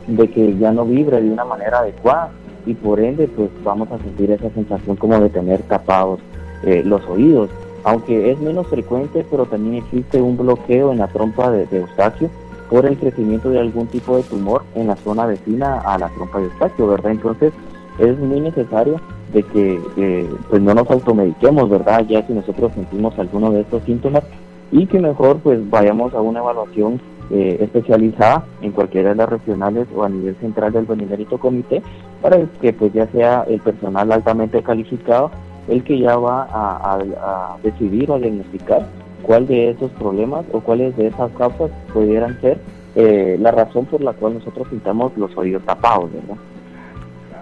de 0.07 0.29
que 0.29 0.57
ya 0.57 0.71
no 0.71 0.85
vibre 0.85 1.21
de 1.21 1.29
una 1.29 1.45
manera 1.45 1.79
adecuada 1.79 2.31
y 2.65 2.73
por 2.73 2.99
ende 2.99 3.27
pues 3.27 3.49
vamos 3.63 3.91
a 3.91 3.97
sentir 3.99 4.31
esa 4.31 4.49
sensación 4.49 4.95
como 4.95 5.19
de 5.19 5.29
tener 5.29 5.61
tapados 5.63 6.19
eh, 6.63 6.83
los 6.85 7.05
oídos. 7.07 7.49
Aunque 7.83 8.31
es 8.31 8.39
menos 8.39 8.67
frecuente, 8.67 9.25
pero 9.29 9.45
también 9.45 9.75
existe 9.75 10.21
un 10.21 10.37
bloqueo 10.37 10.91
en 10.91 10.97
la 10.97 11.07
trompa 11.07 11.51
de, 11.51 11.67
Eustaquio 11.71 12.29
por 12.69 12.85
el 12.85 12.97
crecimiento 12.97 13.49
de 13.49 13.59
algún 13.59 13.87
tipo 13.87 14.17
de 14.17 14.23
tumor 14.23 14.63
en 14.75 14.87
la 14.87 14.95
zona 14.97 15.25
vecina 15.25 15.79
a 15.79 15.97
la 15.97 16.09
trompa 16.09 16.39
de 16.39 16.45
Eustaquio, 16.45 16.87
¿verdad? 16.87 17.11
Entonces 17.11 17.53
es 17.99 18.19
muy 18.19 18.41
necesario 18.41 18.99
de 19.33 19.43
que 19.43 19.79
eh, 19.97 20.29
pues 20.49 20.61
no 20.61 20.73
nos 20.73 20.89
automediquemos, 20.89 21.69
¿verdad? 21.69 22.05
Ya 22.07 22.25
si 22.27 22.33
nosotros 22.33 22.73
sentimos 22.73 23.17
alguno 23.17 23.51
de 23.51 23.61
estos 23.61 23.83
síntomas, 23.83 24.23
y 24.71 24.85
que 24.85 24.99
mejor 24.99 25.39
pues 25.39 25.69
vayamos 25.69 26.13
a 26.13 26.21
una 26.21 26.39
evaluación 26.39 26.99
eh, 27.29 27.57
especializada 27.61 28.45
en 28.61 28.71
cualquiera 28.71 29.09
de 29.09 29.15
las 29.15 29.29
regionales 29.29 29.87
o 29.95 30.03
a 30.03 30.09
nivel 30.09 30.35
central 30.37 30.71
del 30.71 30.85
Benemérito 30.85 31.37
Comité 31.37 31.81
para 32.21 32.37
que 32.61 32.73
pues 32.73 32.93
ya 32.93 33.07
sea 33.07 33.45
el 33.47 33.59
personal 33.59 34.11
altamente 34.11 34.61
calificado 34.63 35.31
el 35.67 35.83
que 35.83 35.99
ya 35.99 36.17
va 36.17 36.47
a, 36.49 37.57
decidir 37.63 38.09
o 38.09 38.15
a 38.15 38.19
diagnosticar 38.19 38.87
cuál 39.21 39.47
de 39.47 39.71
esos 39.71 39.91
problemas 39.91 40.45
o 40.51 40.61
cuáles 40.61 40.95
de 40.95 41.07
esas 41.07 41.31
causas 41.33 41.71
pudieran 41.93 42.39
ser 42.41 42.57
eh, 42.95 43.37
la 43.39 43.51
razón 43.51 43.85
por 43.85 44.01
la 44.01 44.13
cual 44.13 44.35
nosotros 44.35 44.67
pintamos 44.69 45.15
los 45.17 45.35
oídos 45.37 45.63
tapados, 45.63 46.11
¿verdad? 46.11 46.37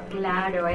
Claro, 0.09 0.67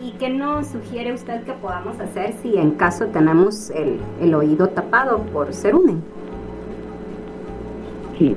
¿Y 0.00 0.10
qué 0.12 0.28
nos 0.30 0.66
sugiere 0.66 1.12
usted 1.12 1.44
que 1.44 1.52
podamos 1.52 1.98
hacer 2.00 2.32
si 2.42 2.56
en 2.56 2.72
caso 2.72 3.06
tenemos 3.06 3.70
el, 3.70 4.34
oído 4.34 4.66
tapado 4.66 5.18
por 5.32 5.52
ser 5.52 5.76
un 5.76 6.02
Sí, 8.18 8.36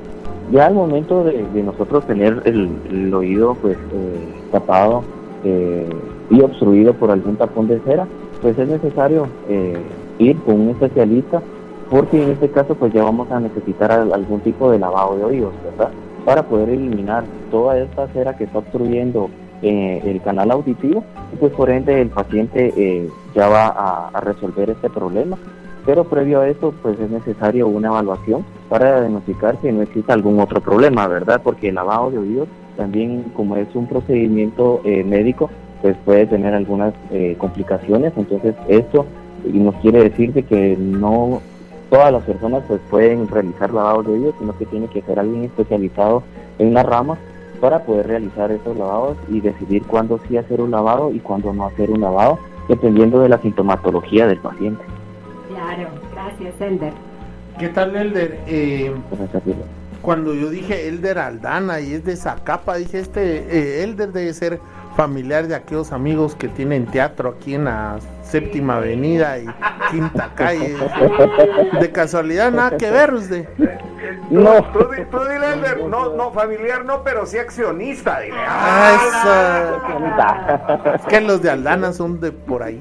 ya 0.51 0.67
al 0.67 0.75
momento 0.75 1.23
de, 1.23 1.43
nosotros 1.63 2.05
tener 2.05 2.41
el, 2.45 3.11
oído 3.13 3.55
pues 3.55 3.77
eh, 3.77 4.33
tapado 4.51 5.03
eh, 5.43 5.89
y 6.29 6.41
obstruido 6.41 6.93
por 6.93 7.09
algún 7.09 7.35
tapón 7.35 7.67
de 7.67 7.79
cera, 7.79 8.07
pues 8.45 8.59
es 8.59 8.67
necesario 8.67 9.27
eh, 9.49 9.75
ir 10.19 10.37
con 10.41 10.61
un 10.61 10.69
especialista 10.69 11.41
porque 11.89 12.21
en 12.21 12.29
este 12.29 12.47
caso 12.51 12.75
pues 12.75 12.93
ya 12.93 13.01
vamos 13.01 13.31
a 13.31 13.39
necesitar 13.39 13.91
algún 13.91 14.39
tipo 14.41 14.69
de 14.69 14.77
lavado 14.77 15.17
de 15.17 15.23
oídos, 15.23 15.53
¿verdad? 15.63 15.89
Para 16.25 16.43
poder 16.43 16.69
eliminar 16.69 17.23
toda 17.49 17.75
esta 17.79 18.07
cera 18.09 18.37
que 18.37 18.43
está 18.43 18.59
obstruyendo 18.59 19.31
eh, 19.63 19.99
el 20.05 20.21
canal 20.21 20.51
auditivo 20.51 21.03
pues 21.39 21.53
por 21.53 21.71
ende 21.71 21.99
el 21.99 22.09
paciente 22.09 22.71
eh, 22.77 23.09
ya 23.33 23.47
va 23.47 24.09
a, 24.13 24.19
resolver 24.19 24.69
este 24.69 24.91
problema. 24.91 25.39
Pero 25.83 26.03
previo 26.03 26.41
a 26.41 26.47
eso 26.47 26.71
pues 26.83 26.99
es 26.99 27.09
necesario 27.09 27.67
una 27.67 27.87
evaluación 27.87 28.45
para 28.69 28.99
diagnosticar 28.99 29.57
si 29.63 29.71
no 29.71 29.81
existe 29.81 30.13
algún 30.13 30.39
otro 30.39 30.61
problema, 30.61 31.07
¿verdad? 31.07 31.41
Porque 31.43 31.69
el 31.69 31.75
lavado 31.75 32.11
de 32.11 32.19
oídos 32.19 32.47
también 32.77 33.23
como 33.35 33.55
es 33.55 33.73
un 33.73 33.87
procedimiento 33.87 34.81
médico 34.83 35.49
pues 35.85 35.97
puede 36.03 36.25
tener 36.25 36.55
algunas 36.55 36.95
complicaciones, 37.37 38.11
entonces 38.17 38.55
esto 38.67 39.05
nos 39.43 39.75
quiere 39.75 40.03
decir 40.03 40.33
de 40.33 40.41
que 40.41 40.75
no 40.79 41.41
todas 41.91 42.11
las 42.11 42.23
personas 42.23 42.63
pues 42.67 42.81
pueden 42.89 43.27
realizar 43.27 43.71
lavado 43.71 44.01
de 44.01 44.13
oídos, 44.13 44.35
sino 44.39 44.57
que 44.57 44.65
tiene 44.65 44.87
que 44.87 45.03
ser 45.03 45.19
alguien 45.19 45.43
especializado 45.43 46.23
en 46.57 46.73
la 46.73 46.81
rama 46.81 47.17
para 47.61 47.83
poder 47.83 48.07
realizar 48.07 48.51
estos 48.51 48.75
lavados 48.77 49.17
y 49.29 49.41
decidir 49.41 49.83
cuándo 49.83 50.19
sí 50.27 50.37
hacer 50.37 50.59
un 50.59 50.71
lavado 50.71 51.11
y 51.11 51.19
cuándo 51.19 51.53
no 51.53 51.67
hacer 51.67 51.91
un 51.91 52.01
lavado, 52.01 52.39
dependiendo 52.67 53.19
de 53.19 53.29
la 53.29 53.37
sintomatología 53.37 54.27
del 54.27 54.39
paciente. 54.39 54.83
Claro, 55.49 55.89
gracias, 56.11 56.59
Elder. 56.59 56.93
¿Qué 57.59 57.69
tal, 57.69 57.95
Elder? 57.95 58.39
Eh, 58.47 58.91
cuando 60.01 60.33
yo 60.33 60.49
dije 60.49 60.87
Elder 60.87 61.17
Aldana 61.19 61.79
y 61.79 61.93
es 61.93 62.03
de 62.03 62.15
Zacapa, 62.15 62.75
dije 62.75 62.99
este 62.99 63.37
eh, 63.49 63.83
Elder 63.83 64.11
debe 64.11 64.33
ser 64.33 64.59
familiar 64.95 65.47
de 65.47 65.55
aquellos 65.55 65.91
amigos 65.91 66.35
que 66.35 66.47
tienen 66.47 66.85
teatro 66.85 67.35
aquí 67.37 67.55
en 67.55 67.65
la 67.65 67.99
séptima 68.23 68.77
avenida 68.77 69.37
y 69.37 69.45
quinta 69.91 70.31
calle. 70.35 70.75
De 71.79 71.91
casualidad, 71.91 72.51
nada 72.51 72.77
que 72.77 72.89
ver 72.89 73.13
usted. 73.13 73.47
No, 74.29 74.63
tú, 74.71 74.79
tú 75.11 75.19
dile, 75.19 75.87
no, 75.89 76.15
no, 76.15 76.31
familiar 76.31 76.85
no, 76.85 77.03
pero 77.03 77.25
sí 77.25 77.37
accionista, 77.37 78.21
dile. 78.21 78.37
Ah, 78.37 78.95
es 80.95 81.05
que 81.05 81.21
los 81.21 81.41
de 81.41 81.49
Aldana 81.49 81.93
son 81.93 82.19
de 82.19 82.31
por 82.31 82.63
ahí. 82.63 82.79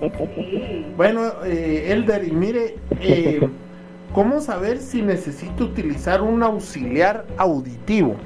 Bueno, 0.97 1.33
eh, 1.45 1.89
Elder, 1.91 2.25
y 2.25 2.31
mire, 2.33 2.77
eh, 3.01 3.47
¿cómo 4.13 4.41
saber 4.41 4.79
si 4.79 5.03
necesito 5.03 5.65
utilizar 5.65 6.23
un 6.23 6.43
auxiliar 6.43 7.25
auditivo? 7.37 8.17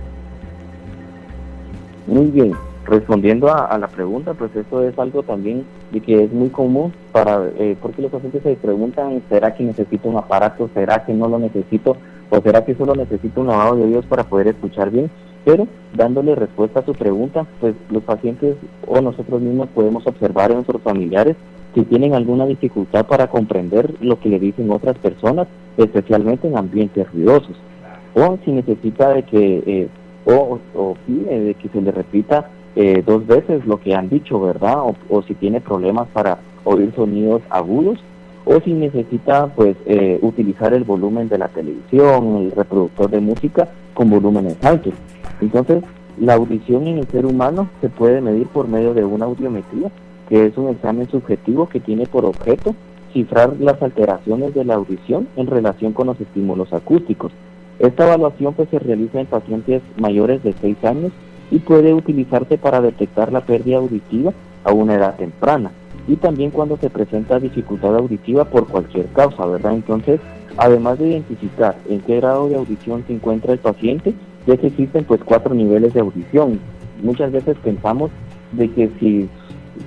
Muy 2.06 2.26
bien 2.26 2.67
respondiendo 2.88 3.52
a, 3.52 3.76
la 3.78 3.88
pregunta, 3.88 4.34
pues 4.34 4.54
esto 4.56 4.82
es 4.82 4.98
algo 4.98 5.22
también 5.22 5.64
de 5.92 6.00
que 6.00 6.24
es 6.24 6.32
muy 6.32 6.48
común 6.48 6.92
para, 7.12 7.46
eh, 7.58 7.76
porque 7.80 8.02
los 8.02 8.10
pacientes 8.10 8.42
se 8.42 8.54
preguntan, 8.56 9.22
¿será 9.28 9.54
que 9.54 9.62
necesito 9.62 10.08
un 10.08 10.16
aparato? 10.16 10.70
¿Será 10.72 11.04
que 11.04 11.12
no 11.12 11.28
lo 11.28 11.38
necesito? 11.38 11.96
¿O 12.30 12.40
será 12.40 12.64
que 12.64 12.74
solo 12.74 12.94
necesito 12.94 13.40
un 13.40 13.48
lavado 13.48 13.76
de 13.76 13.84
oídos 13.84 14.06
para 14.06 14.24
poder 14.24 14.48
escuchar 14.48 14.90
bien? 14.90 15.10
Pero 15.44 15.68
dándole 15.94 16.34
respuesta 16.34 16.80
a 16.80 16.84
su 16.84 16.92
pregunta, 16.92 17.46
pues 17.60 17.74
los 17.90 18.02
pacientes 18.02 18.56
o 18.86 19.00
nosotros 19.00 19.40
mismos 19.40 19.68
podemos 19.74 20.06
observar 20.06 20.50
en 20.50 20.56
nuestros 20.56 20.82
familiares 20.82 21.36
si 21.74 21.82
tienen 21.82 22.14
alguna 22.14 22.46
dificultad 22.46 23.06
para 23.06 23.28
comprender 23.28 23.94
lo 24.00 24.18
que 24.18 24.30
le 24.30 24.38
dicen 24.38 24.70
otras 24.70 24.96
personas, 24.98 25.46
especialmente 25.76 26.48
en 26.48 26.56
ambientes 26.56 27.10
ruidosos, 27.12 27.56
o 28.14 28.38
si 28.44 28.50
necesita 28.50 29.10
de 29.10 29.22
que, 29.22 29.62
eh, 29.66 29.88
o, 30.24 30.58
o 30.74 30.96
pide 31.06 31.40
de 31.40 31.54
que 31.54 31.68
se 31.68 31.80
le 31.80 31.92
repita 31.92 32.48
eh, 32.80 33.02
dos 33.04 33.26
veces 33.26 33.66
lo 33.66 33.80
que 33.80 33.92
han 33.92 34.08
dicho, 34.08 34.40
¿verdad? 34.40 34.76
O, 35.08 35.22
si 35.22 35.34
tiene 35.34 35.60
problemas 35.60 36.06
para 36.12 36.38
oír 36.62 36.92
sonidos 36.94 37.42
agudos 37.50 37.98
o 38.44 38.60
si 38.60 38.72
necesita 38.72 39.48
pues 39.48 39.76
eh, 39.84 40.20
utilizar 40.22 40.72
el 40.72 40.84
volumen 40.84 41.28
de 41.28 41.38
la 41.38 41.48
televisión, 41.48 42.36
el 42.36 42.52
reproductor 42.52 43.10
de 43.10 43.18
música 43.18 43.68
con 43.94 44.10
volúmenes 44.10 44.64
altos. 44.64 44.94
Entonces, 45.40 45.82
la 46.20 46.34
audición 46.34 46.86
en 46.86 46.98
el 46.98 47.08
ser 47.08 47.26
humano 47.26 47.68
se 47.80 47.88
puede 47.88 48.20
medir 48.20 48.46
por 48.46 48.68
medio 48.68 48.94
de 48.94 49.04
una 49.04 49.24
audiometría, 49.24 49.90
que 50.28 50.46
es 50.46 50.56
un 50.56 50.68
examen 50.68 51.08
subjetivo 51.10 51.68
que 51.68 51.80
tiene 51.80 52.06
por 52.06 52.24
objeto 52.24 52.76
cifrar 53.12 53.56
las 53.58 53.82
alteraciones 53.82 54.54
de 54.54 54.64
la 54.64 54.74
audición 54.74 55.26
en 55.34 55.48
relación 55.48 55.94
con 55.94 56.06
los 56.06 56.20
estímulos 56.20 56.72
acústicos. 56.72 57.32
Esta 57.80 58.06
evaluación 58.06 58.54
pues 58.54 58.68
se 58.68 58.78
realiza 58.78 59.18
en 59.18 59.26
pacientes 59.26 59.82
mayores 59.96 60.44
de 60.44 60.52
6 60.52 60.84
años 60.84 61.12
y 61.50 61.58
puede 61.60 61.94
utilizarse 61.94 62.58
para 62.58 62.80
detectar 62.80 63.32
la 63.32 63.40
pérdida 63.40 63.78
auditiva 63.78 64.32
a 64.64 64.72
una 64.72 64.94
edad 64.94 65.16
temprana 65.16 65.70
y 66.08 66.16
también 66.16 66.50
cuando 66.50 66.78
se 66.78 66.88
presenta 66.88 67.38
dificultad 67.38 67.94
auditiva 67.94 68.46
por 68.46 68.66
cualquier 68.66 69.06
causa, 69.08 69.44
¿verdad? 69.44 69.74
Entonces, 69.74 70.20
además 70.56 70.98
de 70.98 71.08
identificar 71.08 71.76
en 71.88 72.00
qué 72.00 72.16
grado 72.16 72.48
de 72.48 72.56
audición 72.56 73.04
se 73.06 73.12
encuentra 73.12 73.52
el 73.52 73.58
paciente, 73.58 74.14
ya 74.46 74.56
que 74.56 74.68
existen 74.68 75.04
pues 75.04 75.20
cuatro 75.22 75.54
niveles 75.54 75.92
de 75.92 76.00
audición. 76.00 76.58
Muchas 77.02 77.30
veces 77.30 77.56
pensamos 77.62 78.10
de 78.52 78.70
que 78.70 78.90
si, 78.98 79.28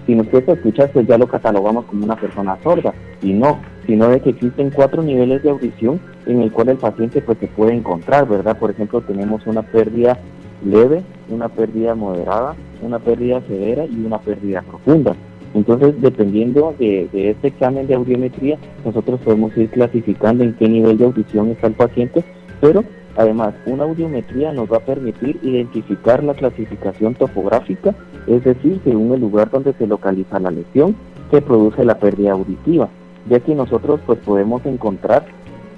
si 0.05 0.13
nos 0.15 0.27
cuesta 0.27 0.53
escuchar, 0.53 0.91
pues 0.91 1.07
ya 1.07 1.17
lo 1.17 1.27
catalogamos 1.27 1.85
como 1.85 2.05
una 2.05 2.15
persona 2.15 2.55
sorda, 2.61 2.93
y 3.23 3.33
no, 3.33 3.59
sino 3.87 4.07
de 4.07 4.19
que 4.19 4.29
existen 4.29 4.69
cuatro 4.69 5.01
niveles 5.01 5.41
de 5.41 5.49
audición 5.49 5.99
en 6.27 6.41
el 6.41 6.51
cual 6.51 6.69
el 6.69 6.77
paciente 6.77 7.21
pues 7.21 7.39
se 7.39 7.47
puede 7.47 7.73
encontrar, 7.73 8.27
¿verdad? 8.27 8.57
Por 8.59 8.69
ejemplo, 8.69 9.01
tenemos 9.01 9.45
una 9.47 9.63
pérdida 9.63 10.19
leve, 10.65 11.03
una 11.29 11.49
pérdida 11.49 11.95
moderada, 11.95 12.55
una 12.81 12.99
pérdida 12.99 13.41
severa 13.47 13.85
y 13.85 14.05
una 14.05 14.19
pérdida 14.19 14.61
profunda. 14.61 15.15
Entonces, 15.53 15.99
dependiendo 16.01 16.73
de, 16.79 17.09
este 17.13 17.49
examen 17.49 17.87
de 17.87 17.95
audiometría, 17.95 18.57
nosotros 18.85 19.19
podemos 19.19 19.55
ir 19.57 19.69
clasificando 19.69 20.43
en 20.43 20.53
qué 20.53 20.69
nivel 20.69 20.97
de 20.97 21.05
audición 21.05 21.49
está 21.49 21.67
el 21.67 21.73
paciente, 21.73 22.23
pero 22.61 22.83
además 23.17 23.53
una 23.65 23.83
audiometría 23.83 24.53
nos 24.53 24.71
va 24.71 24.77
a 24.77 24.85
permitir 24.85 25.39
identificar 25.43 26.23
la 26.23 26.33
clasificación 26.33 27.15
topográfica, 27.15 27.93
es 28.27 28.43
decir, 28.43 28.79
según 28.83 29.13
el 29.13 29.21
lugar 29.21 29.49
donde 29.51 29.73
se 29.73 29.87
localiza 29.87 30.39
la 30.39 30.51
lesión 30.51 30.95
que 31.29 31.41
produce 31.41 31.83
la 31.83 31.99
pérdida 31.99 32.31
auditiva, 32.31 32.87
ya 33.29 33.39
que 33.39 33.53
nosotros 33.53 33.99
pues 34.05 34.19
podemos 34.19 34.65
encontrar 34.65 35.25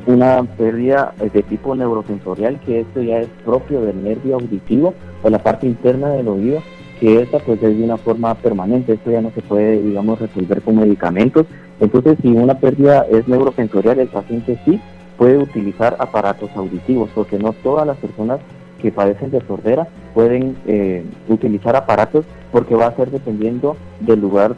una 0.06 0.44
pérdida 0.44 1.14
de 1.20 1.44
tipo 1.44 1.76
neurosensorial, 1.76 2.60
que 2.62 2.82
esto 2.82 3.02
ya 3.02 3.20
es 3.20 3.28
propio 3.46 3.82
del 3.82 4.04
nervio 4.04 4.36
auditivo 4.36 4.94
o 5.22 5.30
la 5.30 5.40
parte 5.40 5.68
interna 5.68 6.10
del 6.10 6.28
oído, 6.28 6.62
que 7.00 7.22
esta 7.22 7.40
pues 7.40 7.62
es 7.64 7.78
de 7.78 7.84
una 7.84 7.98
forma 7.98 8.36
permanente, 8.36 8.94
esto 8.94 9.12
ya 9.12 9.22
no 9.22 9.32
se 9.32 9.42
puede, 9.42 9.82
digamos, 9.82 10.20
resolver 10.20 10.62
con 10.62 10.78
medicamentos. 10.78 11.46
Entonces, 11.80 12.18
si 12.22 12.30
una 12.30 12.60
pérdida 12.60 13.06
es 13.10 13.28
neurosensorial, 13.28 14.00
el 14.00 14.08
paciente 14.08 14.60
sí 14.66 14.80
puede 15.18 15.38
utilizar 15.38 15.96
aparatos 16.00 16.50
auditivos, 16.56 17.10
porque 17.14 17.38
no 17.40 17.54
todas 17.54 17.88
las 17.88 17.98
personas 17.98 18.40
que 18.82 18.92
padecen 18.92 19.32
de 19.32 19.42
sordera 19.48 19.88
pueden 20.14 20.58
eh, 20.68 21.06
utilizar 21.30 21.76
aparatos 21.76 22.26
porque 22.52 22.76
va 22.76 22.88
a 22.88 22.96
ser 22.96 23.10
dependiendo 23.10 23.78
del 24.02 24.20
lugar 24.20 24.56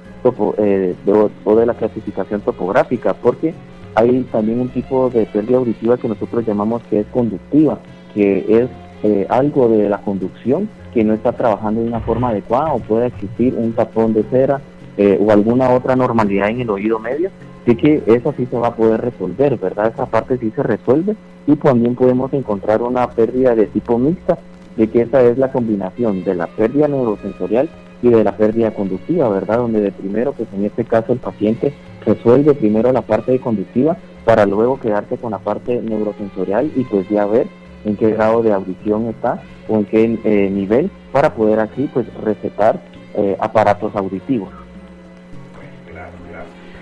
eh, 0.58 0.96
o 1.44 1.56
de 1.56 1.66
la 1.66 1.76
clasificación 1.76 2.42
topográfica, 2.42 3.14
porque 3.14 3.54
hay 3.96 4.24
también 4.32 4.60
un 4.60 4.70
tipo 4.70 5.10
de 5.10 5.26
pérdida 5.26 5.58
auditiva 5.58 5.98
que 5.98 6.10
nosotros 6.10 6.46
llamamos 6.46 6.84
que 6.90 7.00
es 7.00 7.08
conductiva, 7.08 7.80
que 8.14 8.46
es 8.48 8.70
eh, 9.04 9.26
algo 9.30 9.70
de 9.70 9.90
la 9.90 10.00
conducción 10.00 10.70
que 10.94 11.04
no 11.04 11.14
está 11.14 11.32
trabajando 11.32 11.82
de 11.82 11.88
una 11.88 12.02
forma 12.02 12.30
adecuada 12.30 12.74
o 12.74 12.80
puede 12.80 13.08
existir 13.08 13.54
un 13.56 13.74
tapón 13.74 14.14
de 14.14 14.24
cera 14.24 14.62
eh, 14.98 15.20
o 15.22 15.32
alguna 15.32 15.70
otra 15.72 15.96
normalidad 15.96 16.50
en 16.50 16.62
el 16.62 16.70
oído 16.70 17.00
medio. 17.00 17.30
Así 17.64 17.76
que 17.76 18.04
eso 18.06 18.34
sí 18.38 18.46
se 18.46 18.58
va 18.58 18.68
a 18.68 18.76
poder 18.76 19.02
resolver, 19.02 19.58
¿verdad? 19.58 19.92
Esa 19.94 20.06
parte 20.06 20.38
sí 20.38 20.52
se 20.56 20.62
resuelve 20.62 21.16
y 21.48 21.56
también 21.56 21.96
podemos 21.96 22.32
encontrar 22.34 22.82
una 22.82 23.10
pérdida 23.10 23.56
de 23.56 23.66
tipo 23.68 23.98
mixta, 23.98 24.38
de 24.78 24.88
que 24.88 25.02
esa 25.02 25.22
es 25.24 25.38
la 25.38 25.52
combinación 25.52 26.24
de 26.24 26.36
la 26.36 26.48
pérdida 26.48 26.88
neurosensorial 26.88 27.70
y 28.02 28.10
de 28.10 28.24
la 28.24 28.38
pérdida 28.38 28.72
conductiva, 28.72 29.30
¿verdad? 29.30 29.58
Donde 29.58 29.82
de 29.82 29.92
primero, 29.92 30.34
pues 30.34 30.48
en 30.54 30.66
este 30.66 30.84
caso 30.84 31.14
el 31.14 31.20
paciente 31.20 31.74
resuelve 32.06 32.54
primero 32.54 32.92
la 32.92 33.02
parte 33.02 33.40
conductiva 33.40 33.98
para 34.24 34.46
luego 34.46 34.80
quedarse 34.80 35.18
con 35.18 35.32
la 35.32 35.40
parte 35.40 35.82
neurosensorial 35.82 36.72
y 36.76 36.84
pues 36.86 37.08
ya 37.10 37.26
ver 37.26 37.48
en 37.86 37.96
qué 37.98 38.12
grado 38.12 38.42
de 38.42 38.54
audición 38.54 39.08
está 39.08 39.42
o 39.68 39.78
en 39.78 39.86
qué 39.86 40.20
eh, 40.24 40.50
nivel 40.50 40.90
para 41.12 41.34
poder 41.34 41.60
así 41.60 41.90
pues 41.94 42.06
recetar 42.24 42.82
eh, 43.16 43.38
aparatos 43.40 43.96
auditivos. 43.96 44.50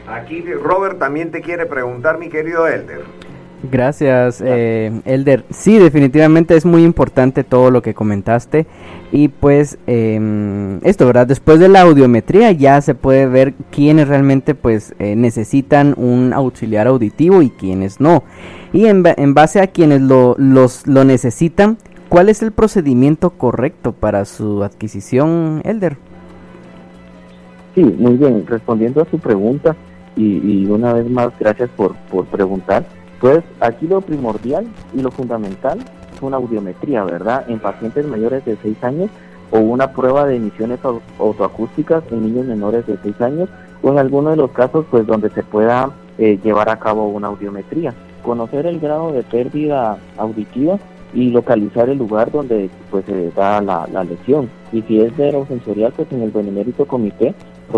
Aquí 0.08 0.42
Robert 0.42 1.00
también 1.00 1.32
te 1.32 1.42
quiere 1.42 1.66
preguntar, 1.66 2.18
mi 2.18 2.30
querido 2.30 2.68
Elder. 2.68 3.02
Gracias, 3.72 4.44
eh, 4.46 4.92
Elder. 5.06 5.46
Sí, 5.50 5.80
definitivamente 5.80 6.56
es 6.58 6.66
muy 6.66 6.84
importante 6.84 7.46
todo 7.46 7.72
lo 7.72 7.82
que 7.82 7.94
comentaste. 7.94 8.66
Y 9.14 9.30
pues 9.30 9.78
em, 9.88 10.80
esto, 10.84 11.06
¿verdad? 11.06 11.28
Después 11.28 11.60
de 11.60 11.70
la 11.70 11.82
audiometría 11.82 12.52
ya 12.52 12.82
se 12.82 12.94
puede 12.94 13.26
ver 13.26 13.54
quiénes 13.72 14.10
realmente 14.10 14.54
pues 14.54 14.94
eh, 15.00 15.16
necesitan 15.16 15.94
un 15.98 16.34
auxiliar 16.34 16.88
auditivo 16.88 17.42
y 17.42 17.52
quiénes 17.52 18.02
no. 18.02 18.24
Y 18.74 18.88
en, 18.88 19.04
base 19.34 19.62
a 19.62 19.68
quienes 19.68 20.02
lo, 20.02 20.36
los, 20.38 20.86
lo 20.86 21.06
necesitan, 21.06 21.78
¿cuál 22.10 22.28
es 22.28 22.42
el 22.42 22.52
procedimiento 22.52 23.30
correcto 23.30 23.94
para 23.94 24.26
su 24.26 24.64
adquisición, 24.64 25.62
Elder? 25.64 25.96
Sí, 27.76 27.84
muy 27.84 28.18
bien. 28.18 28.46
Respondiendo 28.46 29.02
a 29.02 29.06
su 29.06 29.20
pregunta 29.20 29.76
y, 30.18 30.66
una 30.66 30.94
vez 30.94 31.10
más, 31.10 31.30
gracias 31.40 31.70
por, 31.70 31.96
por 32.12 32.26
preguntar 32.26 32.84
pues 33.24 33.42
aquí 33.62 33.88
lo 33.88 34.02
primordial 34.02 34.68
y 34.94 35.02
lo 35.02 35.10
fundamental 35.10 35.80
es 36.14 36.22
una 36.22 36.36
audiometría, 36.36 37.06
¿verdad? 37.06 37.46
En 37.48 37.58
pacientes 37.58 38.06
mayores 38.06 38.44
de 38.44 38.58
6 38.62 38.84
años 38.84 39.10
o 39.50 39.60
una 39.60 39.94
prueba 39.94 40.26
de 40.26 40.36
emisiones 40.36 40.80
autoacústicas 41.18 42.04
en 42.12 42.22
niños 42.22 42.48
menores 42.48 42.86
de 42.86 42.98
6 43.02 43.22
años 43.22 43.50
o 43.82 43.92
en 43.94 44.00
alguno 44.00 44.32
de 44.32 44.36
los 44.36 44.52
casos 44.52 44.86
pues 44.92 45.08
donde 45.08 45.30
se 45.30 45.42
pueda 45.42 45.92
eh, 46.18 46.38
llevar 46.44 46.68
a 46.68 46.80
cabo 46.80 47.08
una 47.08 47.30
audiometría. 47.30 47.94
Conocer 48.24 48.66
el 48.66 48.82
grado 48.82 49.14
de 49.14 49.24
pérdida 49.24 49.98
auditiva 50.18 50.78
y 51.14 51.30
localizar 51.30 51.88
el 51.88 52.00
lugar 52.00 52.30
donde 52.30 52.70
pues 52.92 53.06
se 53.06 53.32
da 53.32 53.62
la, 53.62 53.88
lesión. 54.04 54.50
Y 54.74 54.82
si 54.82 55.00
es 55.00 55.18
neurosensorial, 55.18 55.94
pues 55.96 56.12
en 56.12 56.24
el 56.24 56.32
Benemérito 56.32 56.86
Comité 56.86 57.34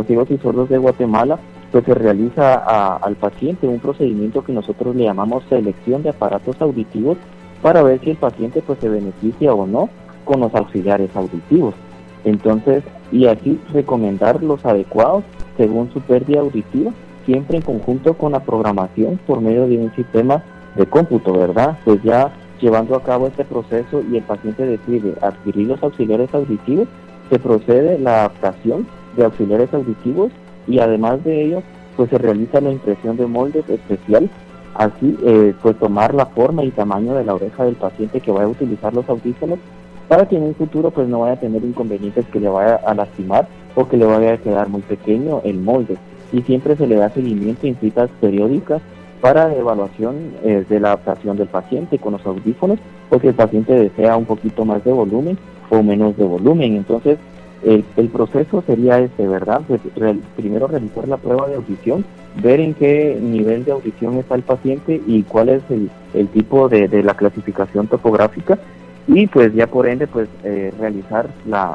Ciegos 0.08 0.30
y 0.32 0.38
Sordos 0.40 0.70
de 0.70 0.80
Guatemala 0.80 1.40
pues 1.76 1.84
se 1.84 1.94
realiza 1.94 2.96
al 2.96 3.16
paciente 3.16 3.68
un 3.68 3.82
procedimiento 3.82 4.46
que 4.46 4.54
nosotros 4.54 4.96
le 4.96 5.04
llamamos 5.04 5.44
selección 5.50 6.04
de 6.04 6.12
aparatos 6.12 6.62
auditivos 6.62 7.18
para 7.62 7.84
ver 7.84 8.00
si 8.00 8.12
el 8.12 8.16
paciente 8.16 8.64
pues 8.66 8.80
se 8.80 8.88
beneficia 8.88 9.54
o 9.54 9.68
no 9.68 9.90
con 10.24 10.40
los 10.40 10.56
auxiliares 10.56 11.14
auditivos. 11.18 11.76
Entonces, 12.24 12.86
y 13.12 13.26
así 13.26 13.60
recomendar 13.74 14.42
los 14.42 14.66
adecuados 14.66 15.26
según 15.58 15.92
su 15.92 16.00
pérdida 16.00 16.40
auditiva, 16.40 16.94
siempre 17.26 17.58
en 17.58 17.64
conjunto 17.64 18.14
con 18.14 18.32
la 18.32 18.40
programación 18.40 19.20
por 19.28 19.42
medio 19.42 19.68
de 19.68 19.78
un 19.78 19.94
sistema 19.96 20.46
de 20.78 20.86
cómputo, 20.86 21.34
¿verdad? 21.34 21.78
Pues 21.84 22.02
ya 22.04 22.32
llevando 22.62 22.96
a 22.96 23.04
cabo 23.04 23.28
este 23.28 23.44
proceso 23.44 24.02
y 24.10 24.16
el 24.16 24.24
paciente 24.24 24.66
decide 24.66 25.14
adquirir 25.22 25.68
los 25.68 25.84
auxiliares 25.84 26.34
auditivos, 26.34 26.88
se 27.30 27.38
procede 27.38 28.00
la 28.00 28.20
adaptación 28.20 28.88
de 29.18 29.26
auxiliares 29.26 29.74
auditivos 29.74 30.32
y 30.68 30.80
además 30.80 31.24
de 31.24 31.46
ello 31.46 31.64
pues 31.96 32.10
se 32.10 32.18
realiza 32.18 32.62
la 32.62 32.72
impresión 32.72 33.18
de 33.18 33.26
moldes 33.26 33.70
especial 33.70 34.30
así 34.76 35.18
eh, 35.24 35.54
pues 35.62 35.78
tomar 35.78 36.14
la 36.14 36.26
forma 36.28 36.64
y 36.64 36.72
tamaño 36.72 37.14
de 37.14 37.24
la 37.24 37.36
oreja 37.36 37.64
del 37.64 37.76
paciente 37.76 38.20
que 38.20 38.32
vaya 38.32 38.46
a 38.46 38.50
utilizar 38.50 38.94
los 38.94 39.08
audífonos 39.08 39.60
para 40.08 40.28
que 40.28 40.38
en 40.38 40.44
un 40.44 40.56
futuro 40.56 40.92
pues 40.92 41.08
no 41.08 41.22
vaya 41.22 41.34
a 41.34 41.40
tener 41.40 41.64
inconvenientes 41.64 42.26
que 42.28 42.40
le 42.40 42.50
vaya 42.50 42.76
a 42.76 42.94
lastimar 42.94 43.48
o 43.76 43.88
que 43.88 43.98
le 43.98 44.06
vaya 44.06 44.34
a 44.34 44.38
quedar 44.38 44.70
muy 44.70 44.82
pequeño 44.82 45.42
el 45.44 45.60
molde. 45.60 45.98
Y 46.32 46.42
siempre 46.44 46.76
se 46.76 46.88
le 46.88 46.96
da 46.96 47.10
seguimiento 47.10 47.68
en 47.68 47.76
citas 47.78 48.10
periódicas 48.22 48.82
para 49.22 49.54
evaluación 49.56 50.34
eh, 50.44 50.66
de 50.68 50.80
la 50.80 50.90
adaptación 50.90 51.38
del 51.38 51.48
paciente 51.48 51.98
con 51.98 52.14
los 52.14 52.26
audífonos 52.26 52.80
o 53.10 53.20
que 53.20 53.30
el 53.30 53.34
paciente 53.34 53.74
desea 53.74 54.16
un 54.18 54.26
poquito 54.26 54.66
más 54.66 54.84
de 54.84 54.92
volumen 54.92 55.38
o 55.70 55.82
menos 55.82 56.16
de 56.18 56.26
volumen. 56.26 56.76
Entonces 56.76 57.18
el, 57.66 58.10
proceso 58.10 58.64
sería 58.66 59.00
este, 59.00 59.28
¿verdad? 59.28 59.62
Pues, 59.68 59.82
primero 60.36 60.68
realizar 60.68 61.08
la 61.08 61.18
prueba 61.18 61.48
de 61.48 61.56
audición, 61.56 62.06
ver 62.42 62.60
en 62.60 62.76
qué 62.76 63.18
nivel 63.20 63.66
de 63.66 63.72
audición 63.72 64.18
está 64.18 64.36
el 64.36 64.44
paciente 64.44 65.02
y 65.08 65.24
cuál 65.24 65.50
es 65.50 65.64
el, 65.70 65.90
tipo 66.28 66.70
de, 66.70 66.88
la 67.04 67.16
clasificación 67.16 67.88
topográfica 67.88 68.60
y 69.08 69.28
pues 69.28 69.54
ya 69.54 69.68
por 69.68 69.88
ende 69.88 70.08
pues 70.08 70.28
eh, 70.44 70.72
realizar 70.80 71.28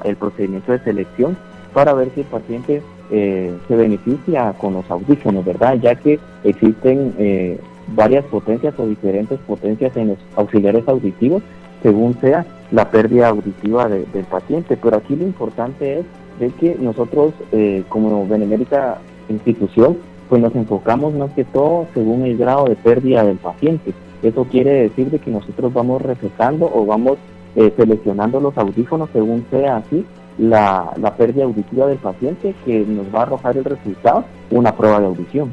el 0.04 0.16
procedimiento 0.16 0.72
de 0.72 0.80
selección 0.80 1.36
para 1.72 1.92
ver 1.94 2.10
si 2.14 2.20
el 2.20 2.26
paciente 2.26 2.82
eh, 3.10 3.52
se 3.68 3.76
beneficia 3.76 4.52
con 4.58 4.74
los 4.74 4.90
audífonos, 4.90 5.44
¿verdad? 5.44 5.74
Ya 5.80 5.94
que 5.94 6.18
existen 6.44 7.14
eh, 7.18 7.58
varias 7.94 8.24
potencias 8.26 8.74
o 8.78 8.86
diferentes 8.86 9.38
potencias 9.40 9.96
en 9.96 10.08
los 10.08 10.18
auxiliares 10.36 10.86
auditivos 10.88 11.42
según 11.82 12.18
sea 12.20 12.46
la 12.70 12.90
pérdida 12.90 13.28
auditiva 13.28 13.88
del 13.88 14.24
paciente. 14.24 14.76
Pero 14.76 14.96
aquí 14.96 15.16
lo 15.16 15.24
importante 15.24 16.00
es 16.00 16.06
de 16.38 16.50
que 16.50 16.76
nosotros 16.80 17.34
eh, 17.52 17.84
como 17.88 18.26
benemérita 18.26 18.98
institución 19.28 19.98
pues 20.28 20.40
nos 20.40 20.54
enfocamos 20.54 21.12
más 21.14 21.32
que 21.32 21.44
todo 21.44 21.86
según 21.92 22.24
el 22.24 22.38
grado 22.38 22.64
de 22.66 22.76
pérdida 22.76 23.24
del 23.24 23.38
paciente. 23.38 23.92
Eso 24.22 24.44
quiere 24.44 24.82
decir 24.82 25.10
de 25.10 25.18
que 25.18 25.30
nosotros 25.30 25.72
vamos 25.72 26.00
recetando 26.02 26.70
o 26.72 26.86
vamos 26.86 27.18
eh, 27.56 27.72
seleccionando 27.76 28.38
los 28.38 28.56
audífonos 28.56 29.10
según 29.12 29.44
sea 29.50 29.78
así 29.78 30.04
la, 30.38 30.92
la 30.96 31.16
pérdida 31.16 31.44
auditiva 31.44 31.88
del 31.88 31.98
paciente 31.98 32.54
que 32.64 32.84
nos 32.86 33.12
va 33.12 33.20
a 33.20 33.22
arrojar 33.22 33.56
el 33.56 33.64
resultado, 33.64 34.24
una 34.50 34.74
prueba 34.76 35.00
de 35.00 35.06
audición. 35.06 35.52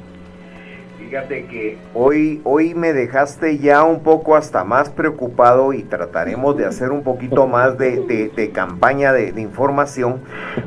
Fíjate 1.07 1.45
que 1.45 1.77
hoy, 1.93 2.41
hoy 2.43 2.75
me 2.75 2.91
dejaste 2.91 3.59
ya 3.59 3.83
un 3.85 4.03
poco 4.03 4.35
hasta 4.35 4.65
más 4.65 4.89
preocupado 4.89 5.71
y 5.71 5.83
trataremos 5.83 6.57
de 6.57 6.65
hacer 6.65 6.91
un 6.91 7.01
poquito 7.03 7.47
más 7.47 7.77
de, 7.77 8.51
campaña 8.53 9.13
de, 9.13 9.29
información, 9.39 10.19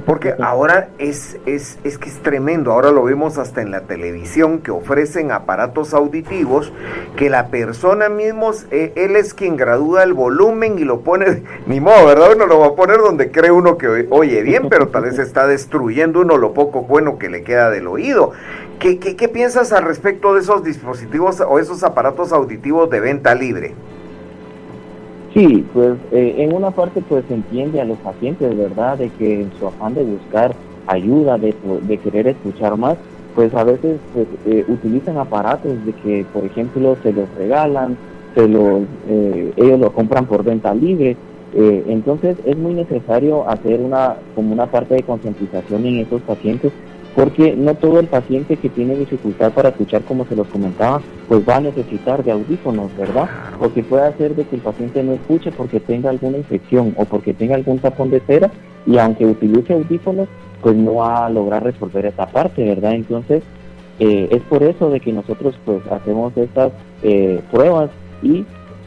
porque 0.06 0.34
ahora 0.40 0.88
es, 0.96 1.38
es, 1.44 1.78
es 1.84 1.98
que 1.98 2.08
es 2.08 2.22
tremendo, 2.22 2.72
ahora 2.72 2.90
lo 2.90 3.04
vemos 3.04 3.36
hasta 3.36 3.60
en 3.60 3.70
la 3.70 3.82
televisión 3.82 4.60
que 4.60 4.70
ofrecen 4.70 5.30
aparatos 5.30 5.92
auditivos 5.92 6.72
que 7.16 7.28
la 7.28 7.48
persona 7.48 8.08
mismo, 8.08 8.52
eh, 8.70 8.94
él 8.96 9.16
es 9.16 9.34
quien 9.34 9.58
gradúa 9.58 10.04
el 10.04 10.14
volumen 10.14 10.78
y 10.78 10.84
lo 10.84 11.02
pone, 11.02 11.42
ni 11.66 11.80
modo, 11.80 12.06
¿verdad? 12.06 12.32
Uno 12.34 12.46
lo 12.46 12.60
va 12.60 12.68
a 12.68 12.74
poner 12.74 12.96
donde 12.96 13.30
cree 13.30 13.50
uno 13.50 13.76
que 13.76 14.06
oye 14.08 14.42
bien, 14.42 14.70
pero 14.70 14.88
tal 14.88 15.02
vez 15.02 15.18
está 15.18 15.46
destruyendo 15.46 16.22
uno 16.22 16.38
lo 16.38 16.54
poco 16.54 16.84
bueno 16.84 17.18
que 17.18 17.28
le 17.28 17.42
queda 17.42 17.68
del 17.68 17.86
oído. 17.88 18.32
¿Qué, 18.80 18.98
qué, 18.98 19.28
piensas 19.28 19.74
al 19.74 19.84
respecto 19.84 20.32
de 20.32 20.40
esos 20.40 20.64
dispositivos 20.64 21.42
o 21.46 21.58
esos 21.58 21.84
aparatos 21.84 22.32
auditivos 22.32 22.88
de 22.88 23.00
venta 23.00 23.34
libre? 23.34 23.74
Sí, 25.34 25.66
pues 25.74 25.98
eh, 26.10 26.36
en 26.38 26.54
una 26.54 26.70
parte 26.70 27.02
pues 27.06 27.24
entiende 27.30 27.82
a 27.82 27.84
los 27.84 27.98
pacientes, 27.98 28.56
¿verdad? 28.56 28.96
De 28.96 29.10
que 29.10 29.42
en 29.42 29.52
su 29.58 29.66
afán 29.66 29.94
de 29.94 30.02
buscar 30.02 30.54
ayuda, 30.86 31.36
de, 31.36 31.54
de 31.82 31.98
querer 31.98 32.28
escuchar 32.28 32.78
más, 32.78 32.96
pues 33.34 33.54
a 33.54 33.64
veces 33.64 33.98
pues, 34.14 34.26
eh, 34.46 34.64
utilizan 34.66 35.18
aparatos 35.18 35.84
de 35.84 35.92
que, 35.92 36.24
por 36.32 36.46
ejemplo, 36.46 36.96
se 37.02 37.12
los 37.12 37.28
regalan, 37.36 37.98
se 38.34 38.48
los, 38.48 38.82
eh, 39.08 39.52
ellos 39.56 39.78
lo 39.78 39.92
compran 39.92 40.24
por 40.24 40.42
venta 40.42 40.74
libre. 40.74 41.18
Eh, 41.52 41.84
entonces 41.88 42.38
es 42.46 42.56
muy 42.56 42.72
necesario 42.74 43.46
hacer 43.46 43.80
una 43.80 44.16
como 44.34 44.52
una 44.52 44.66
parte 44.66 44.94
de 44.94 45.02
concientización 45.02 45.84
en 45.84 45.98
esos 45.98 46.22
pacientes 46.22 46.72
porque 47.14 47.56
no 47.56 47.74
todo 47.74 48.00
el 48.00 48.06
paciente 48.06 48.56
que 48.56 48.68
tiene 48.68 48.94
dificultad 48.94 49.52
para 49.52 49.70
escuchar, 49.70 50.02
como 50.02 50.24
se 50.26 50.36
los 50.36 50.46
comentaba, 50.48 51.00
pues 51.28 51.46
va 51.48 51.56
a 51.56 51.60
necesitar 51.60 52.22
de 52.22 52.32
audífonos, 52.32 52.96
¿verdad? 52.96 53.28
Porque 53.58 53.82
puede 53.82 54.06
hacer 54.06 54.36
de 54.36 54.44
que 54.44 54.56
el 54.56 54.62
paciente 54.62 55.02
no 55.02 55.12
escuche 55.14 55.50
porque 55.50 55.80
tenga 55.80 56.10
alguna 56.10 56.38
infección 56.38 56.94
o 56.96 57.04
porque 57.04 57.34
tenga 57.34 57.56
algún 57.56 57.78
tapón 57.78 58.10
de 58.10 58.20
cera 58.20 58.50
y 58.86 58.98
aunque 58.98 59.26
utilice 59.26 59.72
audífonos, 59.72 60.28
pues 60.62 60.76
no 60.76 60.96
va 60.96 61.26
a 61.26 61.30
lograr 61.30 61.64
resolver 61.64 62.06
esa 62.06 62.26
parte, 62.26 62.64
¿verdad? 62.64 62.94
Entonces, 62.94 63.42
eh, 63.98 64.28
es 64.30 64.42
por 64.42 64.62
eso 64.62 64.90
de 64.90 65.00
que 65.00 65.12
nosotros 65.12 65.54
pues 65.64 65.80
hacemos 65.90 66.36
estas 66.36 66.72
eh, 67.02 67.40
pruebas 67.50 67.90
y 68.22 68.44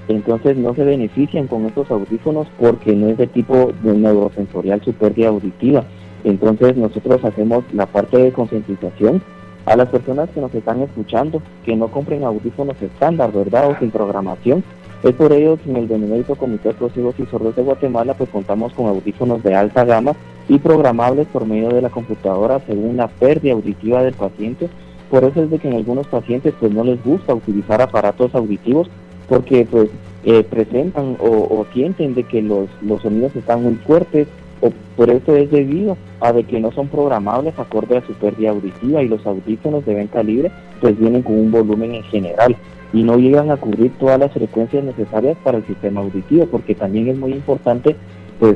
entonces 0.08 0.58
no 0.58 0.74
se 0.76 0.84
benefician 0.84 1.48
con 1.48 1.66
estos 1.66 1.90
audífonos 1.90 2.48
porque 2.60 2.94
no 2.94 3.08
es 3.08 3.18
de 3.18 3.28
tipo 3.28 3.72
de 3.84 3.94
neurosensorial 3.94 4.82
de 4.82 5.26
auditiva. 5.26 5.84
Entonces 6.24 6.78
nosotros 6.78 7.24
hacemos 7.24 7.64
la 7.74 7.86
parte 7.86 8.18
de 8.18 8.32
concientización 8.32 9.22
a 9.66 9.76
las 9.76 9.90
personas 9.90 10.30
que 10.30 10.42
nos 10.42 10.54
están 10.54 10.82
escuchando, 10.82 11.42
que 11.66 11.76
no 11.76 11.88
compren 11.88 12.24
audífonos 12.24 12.82
estándar, 12.82 13.32
¿verdad? 13.32 13.70
O 13.70 13.80
sin 13.80 13.92
programación. 13.92 14.64
Es 15.04 15.14
por 15.16 15.34
ello 15.34 15.58
que 15.58 15.70
en 15.70 15.76
el 15.76 15.88
Benemérito 15.88 16.36
Comité 16.36 16.74
de 16.74 16.90
Ciegos 16.90 17.16
y 17.18 17.26
Sordos 17.26 17.56
de 17.56 17.62
Guatemala 17.62 18.14
pues 18.14 18.30
contamos 18.30 18.74
con 18.74 18.88
audífonos 18.88 19.44
de 19.44 19.54
alta 19.54 19.84
gama 19.84 20.14
y 20.48 20.60
programables 20.60 21.28
por 21.28 21.46
medio 21.46 21.70
de 21.70 21.82
la 21.82 21.90
computadora 21.90 22.62
según 22.66 22.98
la 22.98 23.10
pérdida 23.10 23.54
auditiva 23.54 24.02
del 24.02 24.14
paciente. 24.14 24.70
Por 25.10 25.26
eso 25.26 25.44
es 25.44 25.50
de 25.50 25.60
que 25.60 25.68
en 25.68 25.76
algunos 25.76 26.08
pacientes 26.08 26.54
pues 26.58 26.72
no 26.72 26.86
les 26.86 27.04
gusta 27.04 27.34
utilizar 27.34 27.82
aparatos 27.82 28.34
auditivos 28.34 28.90
porque 29.28 29.68
pues 29.70 29.90
eh, 30.24 30.44
presentan 30.44 31.18
o, 31.20 31.66
sienten 31.74 32.16
de 32.16 32.24
que 32.24 32.42
los, 32.42 32.70
los 32.82 33.02
sonidos 33.02 33.36
están 33.36 33.64
muy 33.64 33.76
fuertes 33.76 34.28
o 34.64 34.72
por 34.96 35.10
eso 35.10 35.36
es 35.36 35.52
debido 35.52 35.98
a 36.22 36.32
de 36.32 36.44
que 36.44 36.60
no 36.60 36.72
son 36.72 36.88
programables 36.88 37.58
acorde 37.60 37.98
a 37.98 38.08
su 38.08 38.14
pérdida 38.14 38.52
auditiva 38.52 39.04
y 39.04 39.10
los 39.10 39.26
audífonos 39.26 39.86
de 39.86 39.96
venta 39.96 40.24
libre 40.24 40.52
pues 40.80 40.98
vienen 40.98 41.22
con 41.22 41.38
un 41.38 41.52
volumen 41.52 41.96
en 41.96 42.04
general 42.04 42.56
y 42.94 43.04
no 43.04 43.18
llegan 43.18 43.52
a 43.52 43.58
cubrir 43.58 43.92
todas 44.00 44.20
las 44.20 44.32
frecuencias 44.32 44.84
necesarias 44.84 45.38
para 45.44 45.58
el 45.58 45.66
sistema 45.66 46.02
auditivo 46.02 46.46
porque 46.48 46.76
también 46.76 47.10
es 47.10 47.18
muy 47.18 47.34
importante 47.34 47.96
pues 48.40 48.56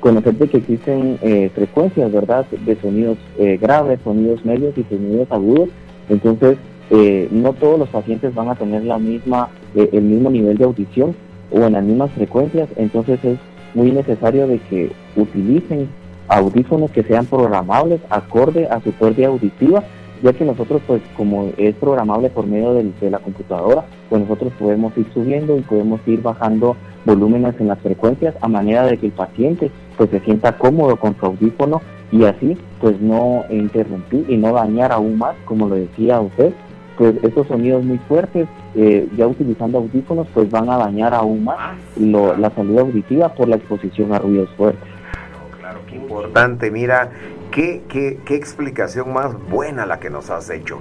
conocer 0.00 0.34
de 0.34 0.48
que 0.48 0.56
existen 0.58 1.18
eh, 1.22 1.50
frecuencias 1.54 2.10
verdad 2.10 2.46
de 2.46 2.76
sonidos 2.80 3.18
eh, 3.38 3.56
graves 3.60 4.00
sonidos 4.02 4.44
medios 4.44 4.76
y 4.76 4.82
sonidos 4.84 5.30
agudos. 5.30 5.68
Entonces 6.08 6.58
eh, 6.90 7.28
no 7.30 7.52
todos 7.52 7.78
los 7.78 7.88
pacientes 7.88 8.34
van 8.34 8.48
a 8.48 8.54
tener 8.54 8.84
la 8.84 8.98
misma, 8.98 9.48
eh, 9.74 9.88
el 9.92 10.02
mismo 10.02 10.30
nivel 10.30 10.56
de 10.56 10.64
audición 10.64 11.16
o 11.50 11.64
en 11.64 11.72
las 11.72 11.84
mismas 11.84 12.10
frecuencias, 12.12 12.68
entonces 12.76 13.18
es 13.24 13.38
muy 13.76 13.92
necesario 13.92 14.48
de 14.48 14.58
que 14.58 14.90
utilicen 15.16 15.88
audífonos 16.28 16.90
que 16.90 17.02
sean 17.02 17.26
programables 17.26 18.00
acorde 18.10 18.66
a 18.68 18.80
su 18.80 18.90
pérdida 18.92 19.28
auditiva, 19.28 19.84
ya 20.22 20.32
que 20.32 20.46
nosotros 20.46 20.80
pues 20.86 21.02
como 21.14 21.52
es 21.58 21.74
programable 21.76 22.30
por 22.30 22.46
medio 22.46 22.72
de, 22.72 23.10
la 23.10 23.18
computadora, 23.18 23.84
pues 24.08 24.22
nosotros 24.22 24.52
podemos 24.58 24.96
ir 24.96 25.06
subiendo 25.12 25.58
y 25.58 25.60
podemos 25.60 26.00
ir 26.06 26.22
bajando 26.22 26.74
volúmenes 27.04 27.54
en 27.60 27.68
las 27.68 27.78
frecuencias 27.80 28.34
a 28.40 28.48
manera 28.48 28.86
de 28.86 28.96
que 28.96 29.06
el 29.06 29.12
paciente 29.12 29.70
pues 29.98 30.08
se 30.08 30.20
sienta 30.20 30.56
cómodo 30.56 30.96
con 30.96 31.14
su 31.18 31.26
audífono 31.26 31.82
y 32.10 32.24
así 32.24 32.56
pues 32.80 32.98
no 33.00 33.44
interrumpir 33.50 34.24
y 34.28 34.38
no 34.38 34.54
dañar 34.54 34.90
aún 34.90 35.18
más, 35.18 35.36
como 35.44 35.68
lo 35.68 35.74
decía 35.74 36.18
usted, 36.20 36.54
pues 36.96 37.14
estos 37.22 37.46
sonidos 37.46 37.84
muy 37.84 37.98
fuertes, 38.08 38.48
eh, 38.74 39.08
ya 39.16 39.26
utilizando 39.26 39.78
audífonos, 39.78 40.26
pues 40.32 40.50
van 40.50 40.68
a 40.70 40.78
dañar 40.78 41.14
aún 41.14 41.44
más 41.44 41.58
ah, 41.58 42.34
la 42.38 42.50
salud 42.50 42.78
auditiva 42.78 43.34
por 43.34 43.48
la 43.48 43.56
exposición 43.56 44.12
a 44.12 44.18
ruidos 44.18 44.48
fuertes. 44.56 44.88
Claro, 45.12 45.40
claro, 45.58 45.80
qué 45.88 45.96
importante. 45.96 46.70
Mira, 46.70 47.10
qué, 47.50 47.82
qué, 47.88 48.18
qué 48.24 48.36
explicación 48.36 49.12
más 49.12 49.34
buena 49.48 49.86
la 49.86 50.00
que 50.00 50.10
nos 50.10 50.30
has 50.30 50.50
hecho. 50.50 50.78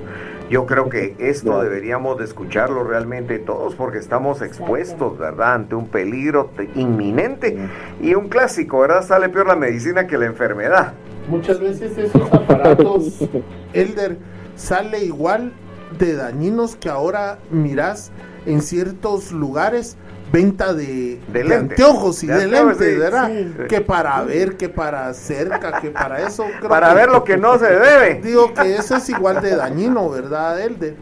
Yo 0.49 0.67
creo 0.67 0.89
que 0.89 1.15
esto 1.17 1.62
deberíamos 1.62 2.19
de 2.19 2.25
escucharlo 2.25 2.84
realmente 2.84 3.39
todos 3.39 3.73
porque 3.73 3.97
estamos 3.97 4.43
expuestos, 4.43 5.17
¿verdad? 5.17 5.56
Ante 5.56 5.75
un 5.75 5.88
peligro 5.88 6.51
inminente 6.75 7.58
y 7.99 8.13
un 8.13 8.30
clásico, 8.30 8.80
¿verdad? 8.80 9.04
Sale 9.04 9.30
peor 9.30 9.47
la 9.47 9.56
medicina 9.56 10.06
que 10.06 10.19
la 10.19 10.28
enfermedad. 10.28 10.93
Muchas 11.28 11.60
veces 11.60 11.97
esos 11.97 12.32
aparatos, 12.32 13.28
Elder, 13.73 14.17
sale 14.56 15.04
igual 15.04 15.51
de 15.97 16.15
dañinos 16.15 16.75
que 16.75 16.89
ahora 16.89 17.39
mirás 17.49 18.11
en 18.45 18.61
ciertos 18.61 19.31
lugares 19.31 19.97
venta 20.31 20.73
de, 20.73 21.19
de, 21.31 21.55
anteojos 21.55 22.23
y 22.23 22.27
de, 22.27 22.47
lentes, 22.47 22.99
¿verdad? 22.99 23.31
Que 23.69 23.81
para 23.81 24.21
ver, 24.23 24.57
que 24.57 24.69
para 24.69 25.13
cerca, 25.13 25.79
que 25.79 25.91
para 25.91 26.27
eso. 26.27 26.45
para 26.67 26.93
ver 26.93 27.09
lo 27.09 27.23
que 27.23 27.37
no 27.37 27.57
se 27.57 27.69
debe. 27.69 28.21
Digo 28.21 28.53
que 28.53 28.75
eso 28.75 28.97
es 28.97 29.09
igual 29.09 29.41
de 29.41 29.55
dañino, 29.55 30.09
¿verdad, 30.09 30.59
Elder? 30.61 30.95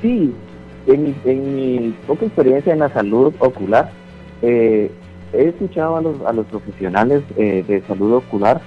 Sí, 0.00 0.34
en, 0.86 1.54
mi 1.54 1.94
poca 2.06 2.24
experiencia 2.24 2.72
en 2.72 2.78
la 2.78 2.92
salud 2.92 3.34
ocular, 3.38 3.90
eh, 4.40 4.90
he 5.32 5.48
escuchado 5.48 5.96
a 5.96 6.00
los, 6.00 6.20
a 6.26 6.32
los 6.32 6.46
profesionales 6.46 7.22
eh, 7.36 7.64
de 7.66 7.82
salud 7.86 8.14
ocular 8.14 8.62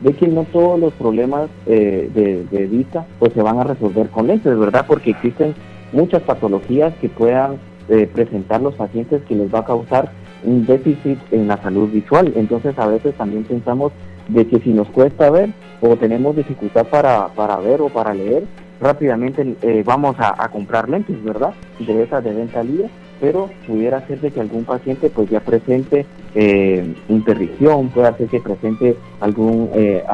de 0.00 0.12
que 0.12 0.28
no 0.28 0.44
todos 0.44 0.78
los 0.78 0.92
problemas 0.94 1.48
eh, 1.66 2.10
de, 2.50 2.66
vista 2.66 3.06
pues 3.18 3.32
se 3.32 3.42
van 3.42 3.58
a 3.58 3.64
resolver 3.64 4.08
con 4.08 4.26
lentes, 4.26 4.58
¿verdad? 4.58 4.84
Porque 4.86 5.10
existen 5.10 5.54
muchas 5.92 6.22
patologías 6.22 6.94
que 7.00 7.08
puedan 7.08 7.58
eh, 7.88 8.08
presentar 8.12 8.60
los 8.60 8.74
pacientes 8.74 9.22
que 9.22 9.34
les 9.34 9.52
va 9.52 9.60
a 9.60 9.64
causar 9.64 10.10
un 10.44 10.66
déficit 10.66 11.18
en 11.30 11.48
la 11.48 11.56
salud 11.62 11.90
visual. 11.90 12.32
Entonces 12.36 12.78
a 12.78 12.86
veces 12.86 13.14
también 13.14 13.44
pensamos 13.44 13.92
de 14.28 14.46
que 14.46 14.58
si 14.60 14.70
nos 14.70 14.88
cuesta 14.88 15.30
ver 15.30 15.50
o 15.80 15.96
tenemos 15.96 16.36
dificultad 16.36 16.86
para, 16.86 17.28
para 17.28 17.56
ver 17.56 17.80
o 17.80 17.88
para 17.88 18.12
leer, 18.12 18.44
rápidamente 18.80 19.56
eh, 19.62 19.82
vamos 19.86 20.16
a, 20.18 20.42
a, 20.42 20.48
comprar 20.50 20.88
lentes, 20.88 21.22
¿verdad? 21.22 21.54
De 21.78 22.02
esas 22.02 22.22
de 22.22 22.34
venta 22.34 22.62
libre 22.62 22.90
pero 23.20 23.50
pudiera 23.66 24.06
ser 24.06 24.20
de 24.20 24.30
que 24.30 24.40
algún 24.40 24.64
paciente 24.64 25.10
pues 25.10 25.30
ya 25.30 25.40
presente 25.40 26.06
eh, 26.38 26.94
interricción, 27.08 27.88
puede 27.88 28.14
ser 28.14 28.28
que 28.28 28.40
presente 28.40 28.94
algún 29.20 29.70
eh, 29.72 30.04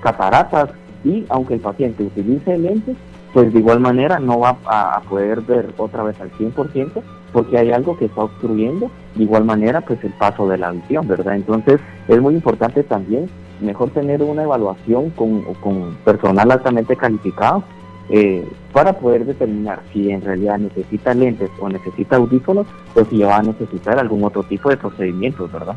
cataratas 0.00 0.70
y 1.04 1.26
aunque 1.28 1.54
el 1.54 1.60
paciente 1.60 2.02
utilice 2.02 2.56
lentes, 2.56 2.96
pues 3.34 3.52
de 3.52 3.58
igual 3.58 3.80
manera 3.80 4.18
no 4.18 4.38
va 4.38 4.56
a, 4.64 5.00
poder 5.02 5.42
ver 5.42 5.74
otra 5.76 6.02
vez 6.02 6.18
al 6.18 6.30
100% 6.32 7.02
porque 7.30 7.58
hay 7.58 7.72
algo 7.72 7.94
que 7.98 8.06
está 8.06 8.22
obstruyendo 8.22 8.90
de 9.14 9.24
igual 9.24 9.44
manera 9.44 9.82
pues 9.82 10.02
el 10.02 10.12
paso 10.12 10.48
de 10.48 10.56
la 10.56 10.70
visión, 10.70 11.06
¿verdad? 11.06 11.36
Entonces 11.36 11.78
es 12.08 12.20
muy 12.22 12.32
importante 12.32 12.82
también 12.82 13.28
mejor 13.60 13.90
tener 13.90 14.22
una 14.22 14.44
evaluación 14.44 15.10
con, 15.10 15.42
con 15.54 15.94
personal 16.04 16.50
altamente 16.50 16.96
calificado 16.96 17.62
eh, 18.08 18.46
para 18.72 18.92
poder 18.92 19.24
determinar 19.24 19.82
si 19.92 20.10
en 20.10 20.22
realidad 20.22 20.58
necesita 20.58 21.14
lentes 21.14 21.50
o 21.58 21.68
necesita 21.68 22.16
audífonos 22.16 22.66
o 22.94 23.04
si 23.04 23.22
va 23.22 23.38
a 23.38 23.42
necesitar 23.42 23.98
algún 23.98 24.22
otro 24.24 24.42
tipo 24.44 24.70
de 24.70 24.76
procedimientos, 24.76 25.50
¿verdad? 25.50 25.76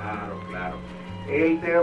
Claro, 0.00 0.40
claro. 0.50 0.76
Elder, 1.28 1.82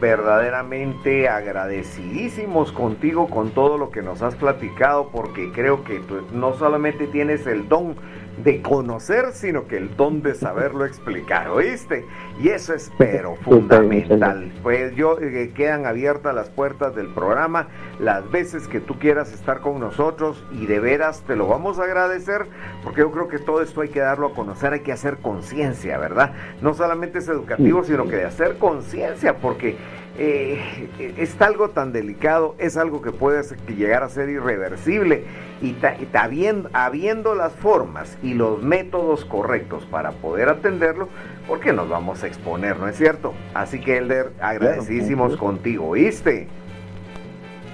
verdaderamente 0.00 1.28
agradecidísimos 1.28 2.72
contigo 2.72 3.28
con 3.28 3.50
todo 3.50 3.78
lo 3.78 3.90
que 3.90 4.02
nos 4.02 4.22
has 4.22 4.34
platicado 4.34 5.08
porque 5.08 5.50
creo 5.52 5.84
que 5.84 6.00
no 6.32 6.54
solamente 6.54 7.06
tienes 7.06 7.46
el 7.46 7.68
don 7.68 7.96
de 8.42 8.60
conocer, 8.62 9.32
sino 9.32 9.66
que 9.66 9.76
el 9.76 9.96
don 9.96 10.22
de 10.22 10.34
saberlo 10.34 10.84
explicar, 10.84 11.48
¿oíste? 11.48 12.04
Y 12.40 12.48
eso 12.48 12.74
es 12.74 12.92
pero 12.98 13.36
fundamental. 13.36 14.52
Pues 14.62 14.94
yo 14.94 15.18
eh, 15.20 15.52
quedan 15.54 15.86
abiertas 15.86 16.34
las 16.34 16.50
puertas 16.50 16.94
del 16.94 17.08
programa 17.08 17.68
las 17.98 18.30
veces 18.30 18.68
que 18.68 18.80
tú 18.80 18.98
quieras 18.98 19.32
estar 19.32 19.60
con 19.60 19.80
nosotros 19.80 20.44
y 20.52 20.66
de 20.66 20.80
veras 20.80 21.22
te 21.26 21.36
lo 21.36 21.46
vamos 21.46 21.78
a 21.78 21.84
agradecer 21.84 22.46
porque 22.84 23.00
yo 23.00 23.10
creo 23.10 23.28
que 23.28 23.38
todo 23.38 23.62
esto 23.62 23.80
hay 23.80 23.88
que 23.88 24.00
darlo 24.00 24.28
a 24.28 24.34
conocer, 24.34 24.72
hay 24.72 24.80
que 24.80 24.92
hacer 24.92 25.18
conciencia, 25.18 25.98
¿verdad? 25.98 26.32
No 26.60 26.74
solamente 26.74 27.18
es 27.18 27.28
educativo, 27.28 27.84
sino 27.84 28.04
que 28.04 28.16
de 28.16 28.24
hacer 28.24 28.58
conciencia 28.58 29.36
porque 29.38 29.76
eh, 30.18 31.14
es 31.16 31.40
algo 31.40 31.70
tan 31.70 31.92
delicado, 31.92 32.54
es 32.58 32.76
algo 32.76 33.02
que 33.02 33.12
puede 33.12 33.42
llegar 33.74 34.02
a 34.02 34.08
ser 34.08 34.28
irreversible 34.28 35.24
y, 35.62 35.76
habiendo, 36.12 37.34
las 37.34 37.52
formas 37.52 38.18
y 38.22 38.34
los 38.34 38.62
métodos 38.62 39.24
correctos 39.24 39.84
para 39.86 40.12
poder 40.12 40.48
atenderlo, 40.48 41.08
¿por 41.46 41.60
qué 41.60 41.72
nos 41.72 41.88
vamos 41.88 42.22
a 42.22 42.26
exponer, 42.26 42.78
no 42.78 42.88
es 42.88 42.96
cierto? 42.96 43.34
Así 43.54 43.80
que 43.80 43.98
Elder, 43.98 44.32
agradecidísimos 44.40 45.36
contigo, 45.36 45.88
¿oíste? 45.88 46.48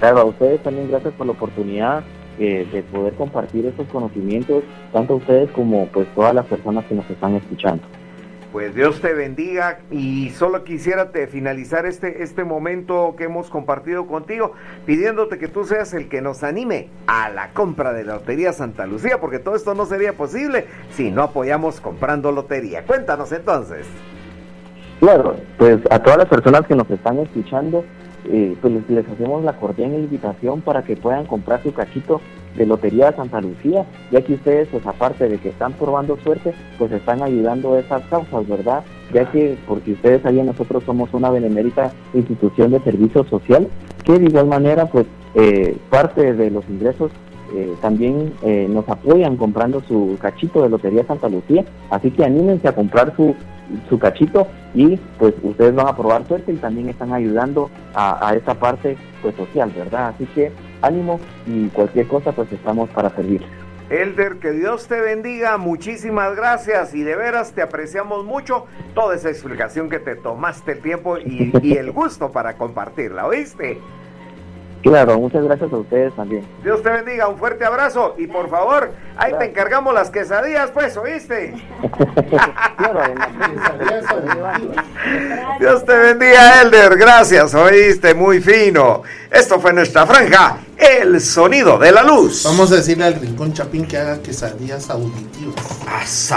Claro, 0.00 0.18
a 0.18 0.24
ustedes 0.24 0.62
también 0.62 0.90
gracias 0.90 1.14
por 1.14 1.26
la 1.26 1.32
oportunidad 1.32 2.02
eh, 2.38 2.66
de 2.72 2.82
poder 2.82 3.14
compartir 3.14 3.66
estos 3.66 3.86
conocimientos, 3.88 4.64
tanto 4.92 5.14
a 5.14 5.16
ustedes 5.16 5.50
como 5.50 5.86
pues 5.88 6.08
todas 6.14 6.34
las 6.34 6.46
personas 6.46 6.84
que 6.86 6.94
nos 6.94 7.08
están 7.08 7.36
escuchando. 7.36 7.82
Pues 8.52 8.74
Dios 8.74 9.00
te 9.00 9.14
bendiga 9.14 9.78
y 9.90 10.28
solo 10.28 10.62
quisiera 10.62 11.10
te 11.10 11.26
finalizar 11.26 11.86
este, 11.86 12.22
este 12.22 12.44
momento 12.44 13.14
que 13.16 13.24
hemos 13.24 13.48
compartido 13.48 14.06
contigo 14.06 14.52
pidiéndote 14.84 15.38
que 15.38 15.48
tú 15.48 15.64
seas 15.64 15.94
el 15.94 16.10
que 16.10 16.20
nos 16.20 16.42
anime 16.44 16.90
a 17.06 17.30
la 17.30 17.54
compra 17.54 17.94
de 17.94 18.04
la 18.04 18.16
Lotería 18.16 18.52
Santa 18.52 18.84
Lucía, 18.86 19.18
porque 19.22 19.38
todo 19.38 19.56
esto 19.56 19.74
no 19.74 19.86
sería 19.86 20.12
posible 20.12 20.66
si 20.90 21.10
no 21.10 21.22
apoyamos 21.22 21.80
comprando 21.80 22.30
lotería. 22.30 22.84
Cuéntanos 22.84 23.32
entonces. 23.32 23.86
Claro, 25.00 25.34
pues 25.56 25.78
a 25.90 25.98
todas 26.00 26.18
las 26.18 26.28
personas 26.28 26.66
que 26.66 26.76
nos 26.76 26.90
están 26.90 27.20
escuchando, 27.20 27.86
eh, 28.26 28.54
pues 28.60 28.74
les, 28.86 29.08
hacemos 29.08 29.42
la 29.44 29.54
cordial 29.54 29.94
invitación 29.94 30.60
para 30.60 30.82
que 30.82 30.94
puedan 30.94 31.24
comprar 31.24 31.62
su 31.62 31.72
cachito 31.72 32.20
de 32.56 32.66
Lotería 32.66 33.12
Santa 33.12 33.40
Lucía, 33.40 33.84
ya 34.10 34.22
que 34.22 34.34
ustedes, 34.34 34.68
pues 34.68 34.86
aparte 34.86 35.28
de 35.28 35.38
que 35.38 35.50
están 35.50 35.72
probando 35.72 36.16
suerte, 36.18 36.52
pues 36.78 36.92
están 36.92 37.22
ayudando 37.22 37.74
a 37.74 37.80
esas 37.80 38.02
causas, 38.06 38.46
¿verdad? 38.48 38.84
Ya 39.12 39.30
que, 39.30 39.56
porque 39.66 39.92
ustedes 39.92 40.22
saben, 40.22 40.46
nosotros 40.46 40.82
somos 40.84 41.12
una 41.12 41.30
benemérita 41.30 41.92
institución 42.14 42.72
de 42.72 42.80
servicio 42.80 43.24
social, 43.24 43.68
que 44.04 44.18
de 44.18 44.26
igual 44.26 44.46
manera, 44.46 44.86
pues 44.86 45.06
eh, 45.34 45.76
parte 45.90 46.34
de 46.34 46.50
los 46.50 46.68
ingresos 46.68 47.10
eh, 47.54 47.74
también 47.82 48.32
eh, 48.42 48.66
nos 48.68 48.88
apoyan 48.88 49.36
comprando 49.36 49.82
su 49.82 50.16
cachito 50.20 50.62
de 50.62 50.70
Lotería 50.70 51.04
Santa 51.04 51.28
Lucía, 51.28 51.64
así 51.90 52.10
que 52.10 52.24
anímense 52.24 52.66
a 52.66 52.74
comprar 52.74 53.14
su, 53.14 53.34
su 53.90 53.98
cachito 53.98 54.46
y 54.74 54.96
pues 55.18 55.34
ustedes 55.42 55.74
van 55.74 55.86
a 55.86 55.96
probar 55.96 56.26
suerte 56.26 56.52
y 56.52 56.56
también 56.56 56.88
están 56.88 57.12
ayudando 57.12 57.70
a, 57.94 58.26
a 58.26 58.34
esa 58.34 58.54
parte 58.54 58.96
pues 59.20 59.34
social, 59.36 59.70
¿verdad? 59.76 60.14
Así 60.14 60.24
que 60.34 60.50
ánimo 60.82 61.20
y 61.46 61.68
cualquier 61.68 62.06
cosa 62.06 62.32
pues 62.32 62.52
estamos 62.52 62.90
para 62.90 63.10
servir. 63.10 63.42
Elder, 63.90 64.36
que 64.36 64.52
Dios 64.52 64.88
te 64.88 65.00
bendiga, 65.00 65.58
muchísimas 65.58 66.34
gracias 66.34 66.94
y 66.94 67.02
de 67.02 67.14
veras 67.14 67.52
te 67.52 67.60
apreciamos 67.60 68.24
mucho 68.24 68.66
toda 68.94 69.14
esa 69.14 69.28
explicación 69.28 69.90
que 69.90 69.98
te 69.98 70.16
tomaste 70.16 70.72
el 70.72 70.80
tiempo 70.80 71.18
y, 71.18 71.52
y 71.62 71.76
el 71.76 71.92
gusto 71.92 72.32
para 72.32 72.56
compartirla, 72.56 73.26
¿oíste? 73.26 73.78
Claro, 74.82 75.18
muchas 75.18 75.44
gracias 75.44 75.72
a 75.72 75.76
ustedes 75.76 76.14
también. 76.14 76.44
Dios 76.62 76.82
te 76.82 76.90
bendiga, 76.90 77.28
un 77.28 77.38
fuerte 77.38 77.64
abrazo 77.64 78.14
y 78.18 78.26
por 78.26 78.50
favor, 78.50 78.90
ahí 79.16 79.32
te 79.38 79.46
encargamos 79.46 79.94
las 79.94 80.10
quesadillas, 80.10 80.70
pues, 80.72 80.96
¿oíste? 80.96 81.54
Dios 85.60 85.84
te 85.84 85.96
bendiga, 85.96 86.62
Elder, 86.62 86.96
gracias, 86.96 87.54
oíste, 87.54 88.14
muy 88.14 88.40
fino. 88.40 89.02
Esto 89.30 89.60
fue 89.60 89.72
nuestra 89.72 90.06
franja, 90.06 90.58
el 90.76 91.20
sonido 91.20 91.78
de 91.78 91.92
la 91.92 92.02
luz. 92.02 92.42
Vamos 92.44 92.72
a 92.72 92.76
decirle 92.76 93.04
al 93.04 93.14
Rincón 93.14 93.52
Chapín 93.52 93.86
que 93.86 93.96
haga 93.96 94.20
quesadillas 94.20 94.90
auditivas. 94.90 96.30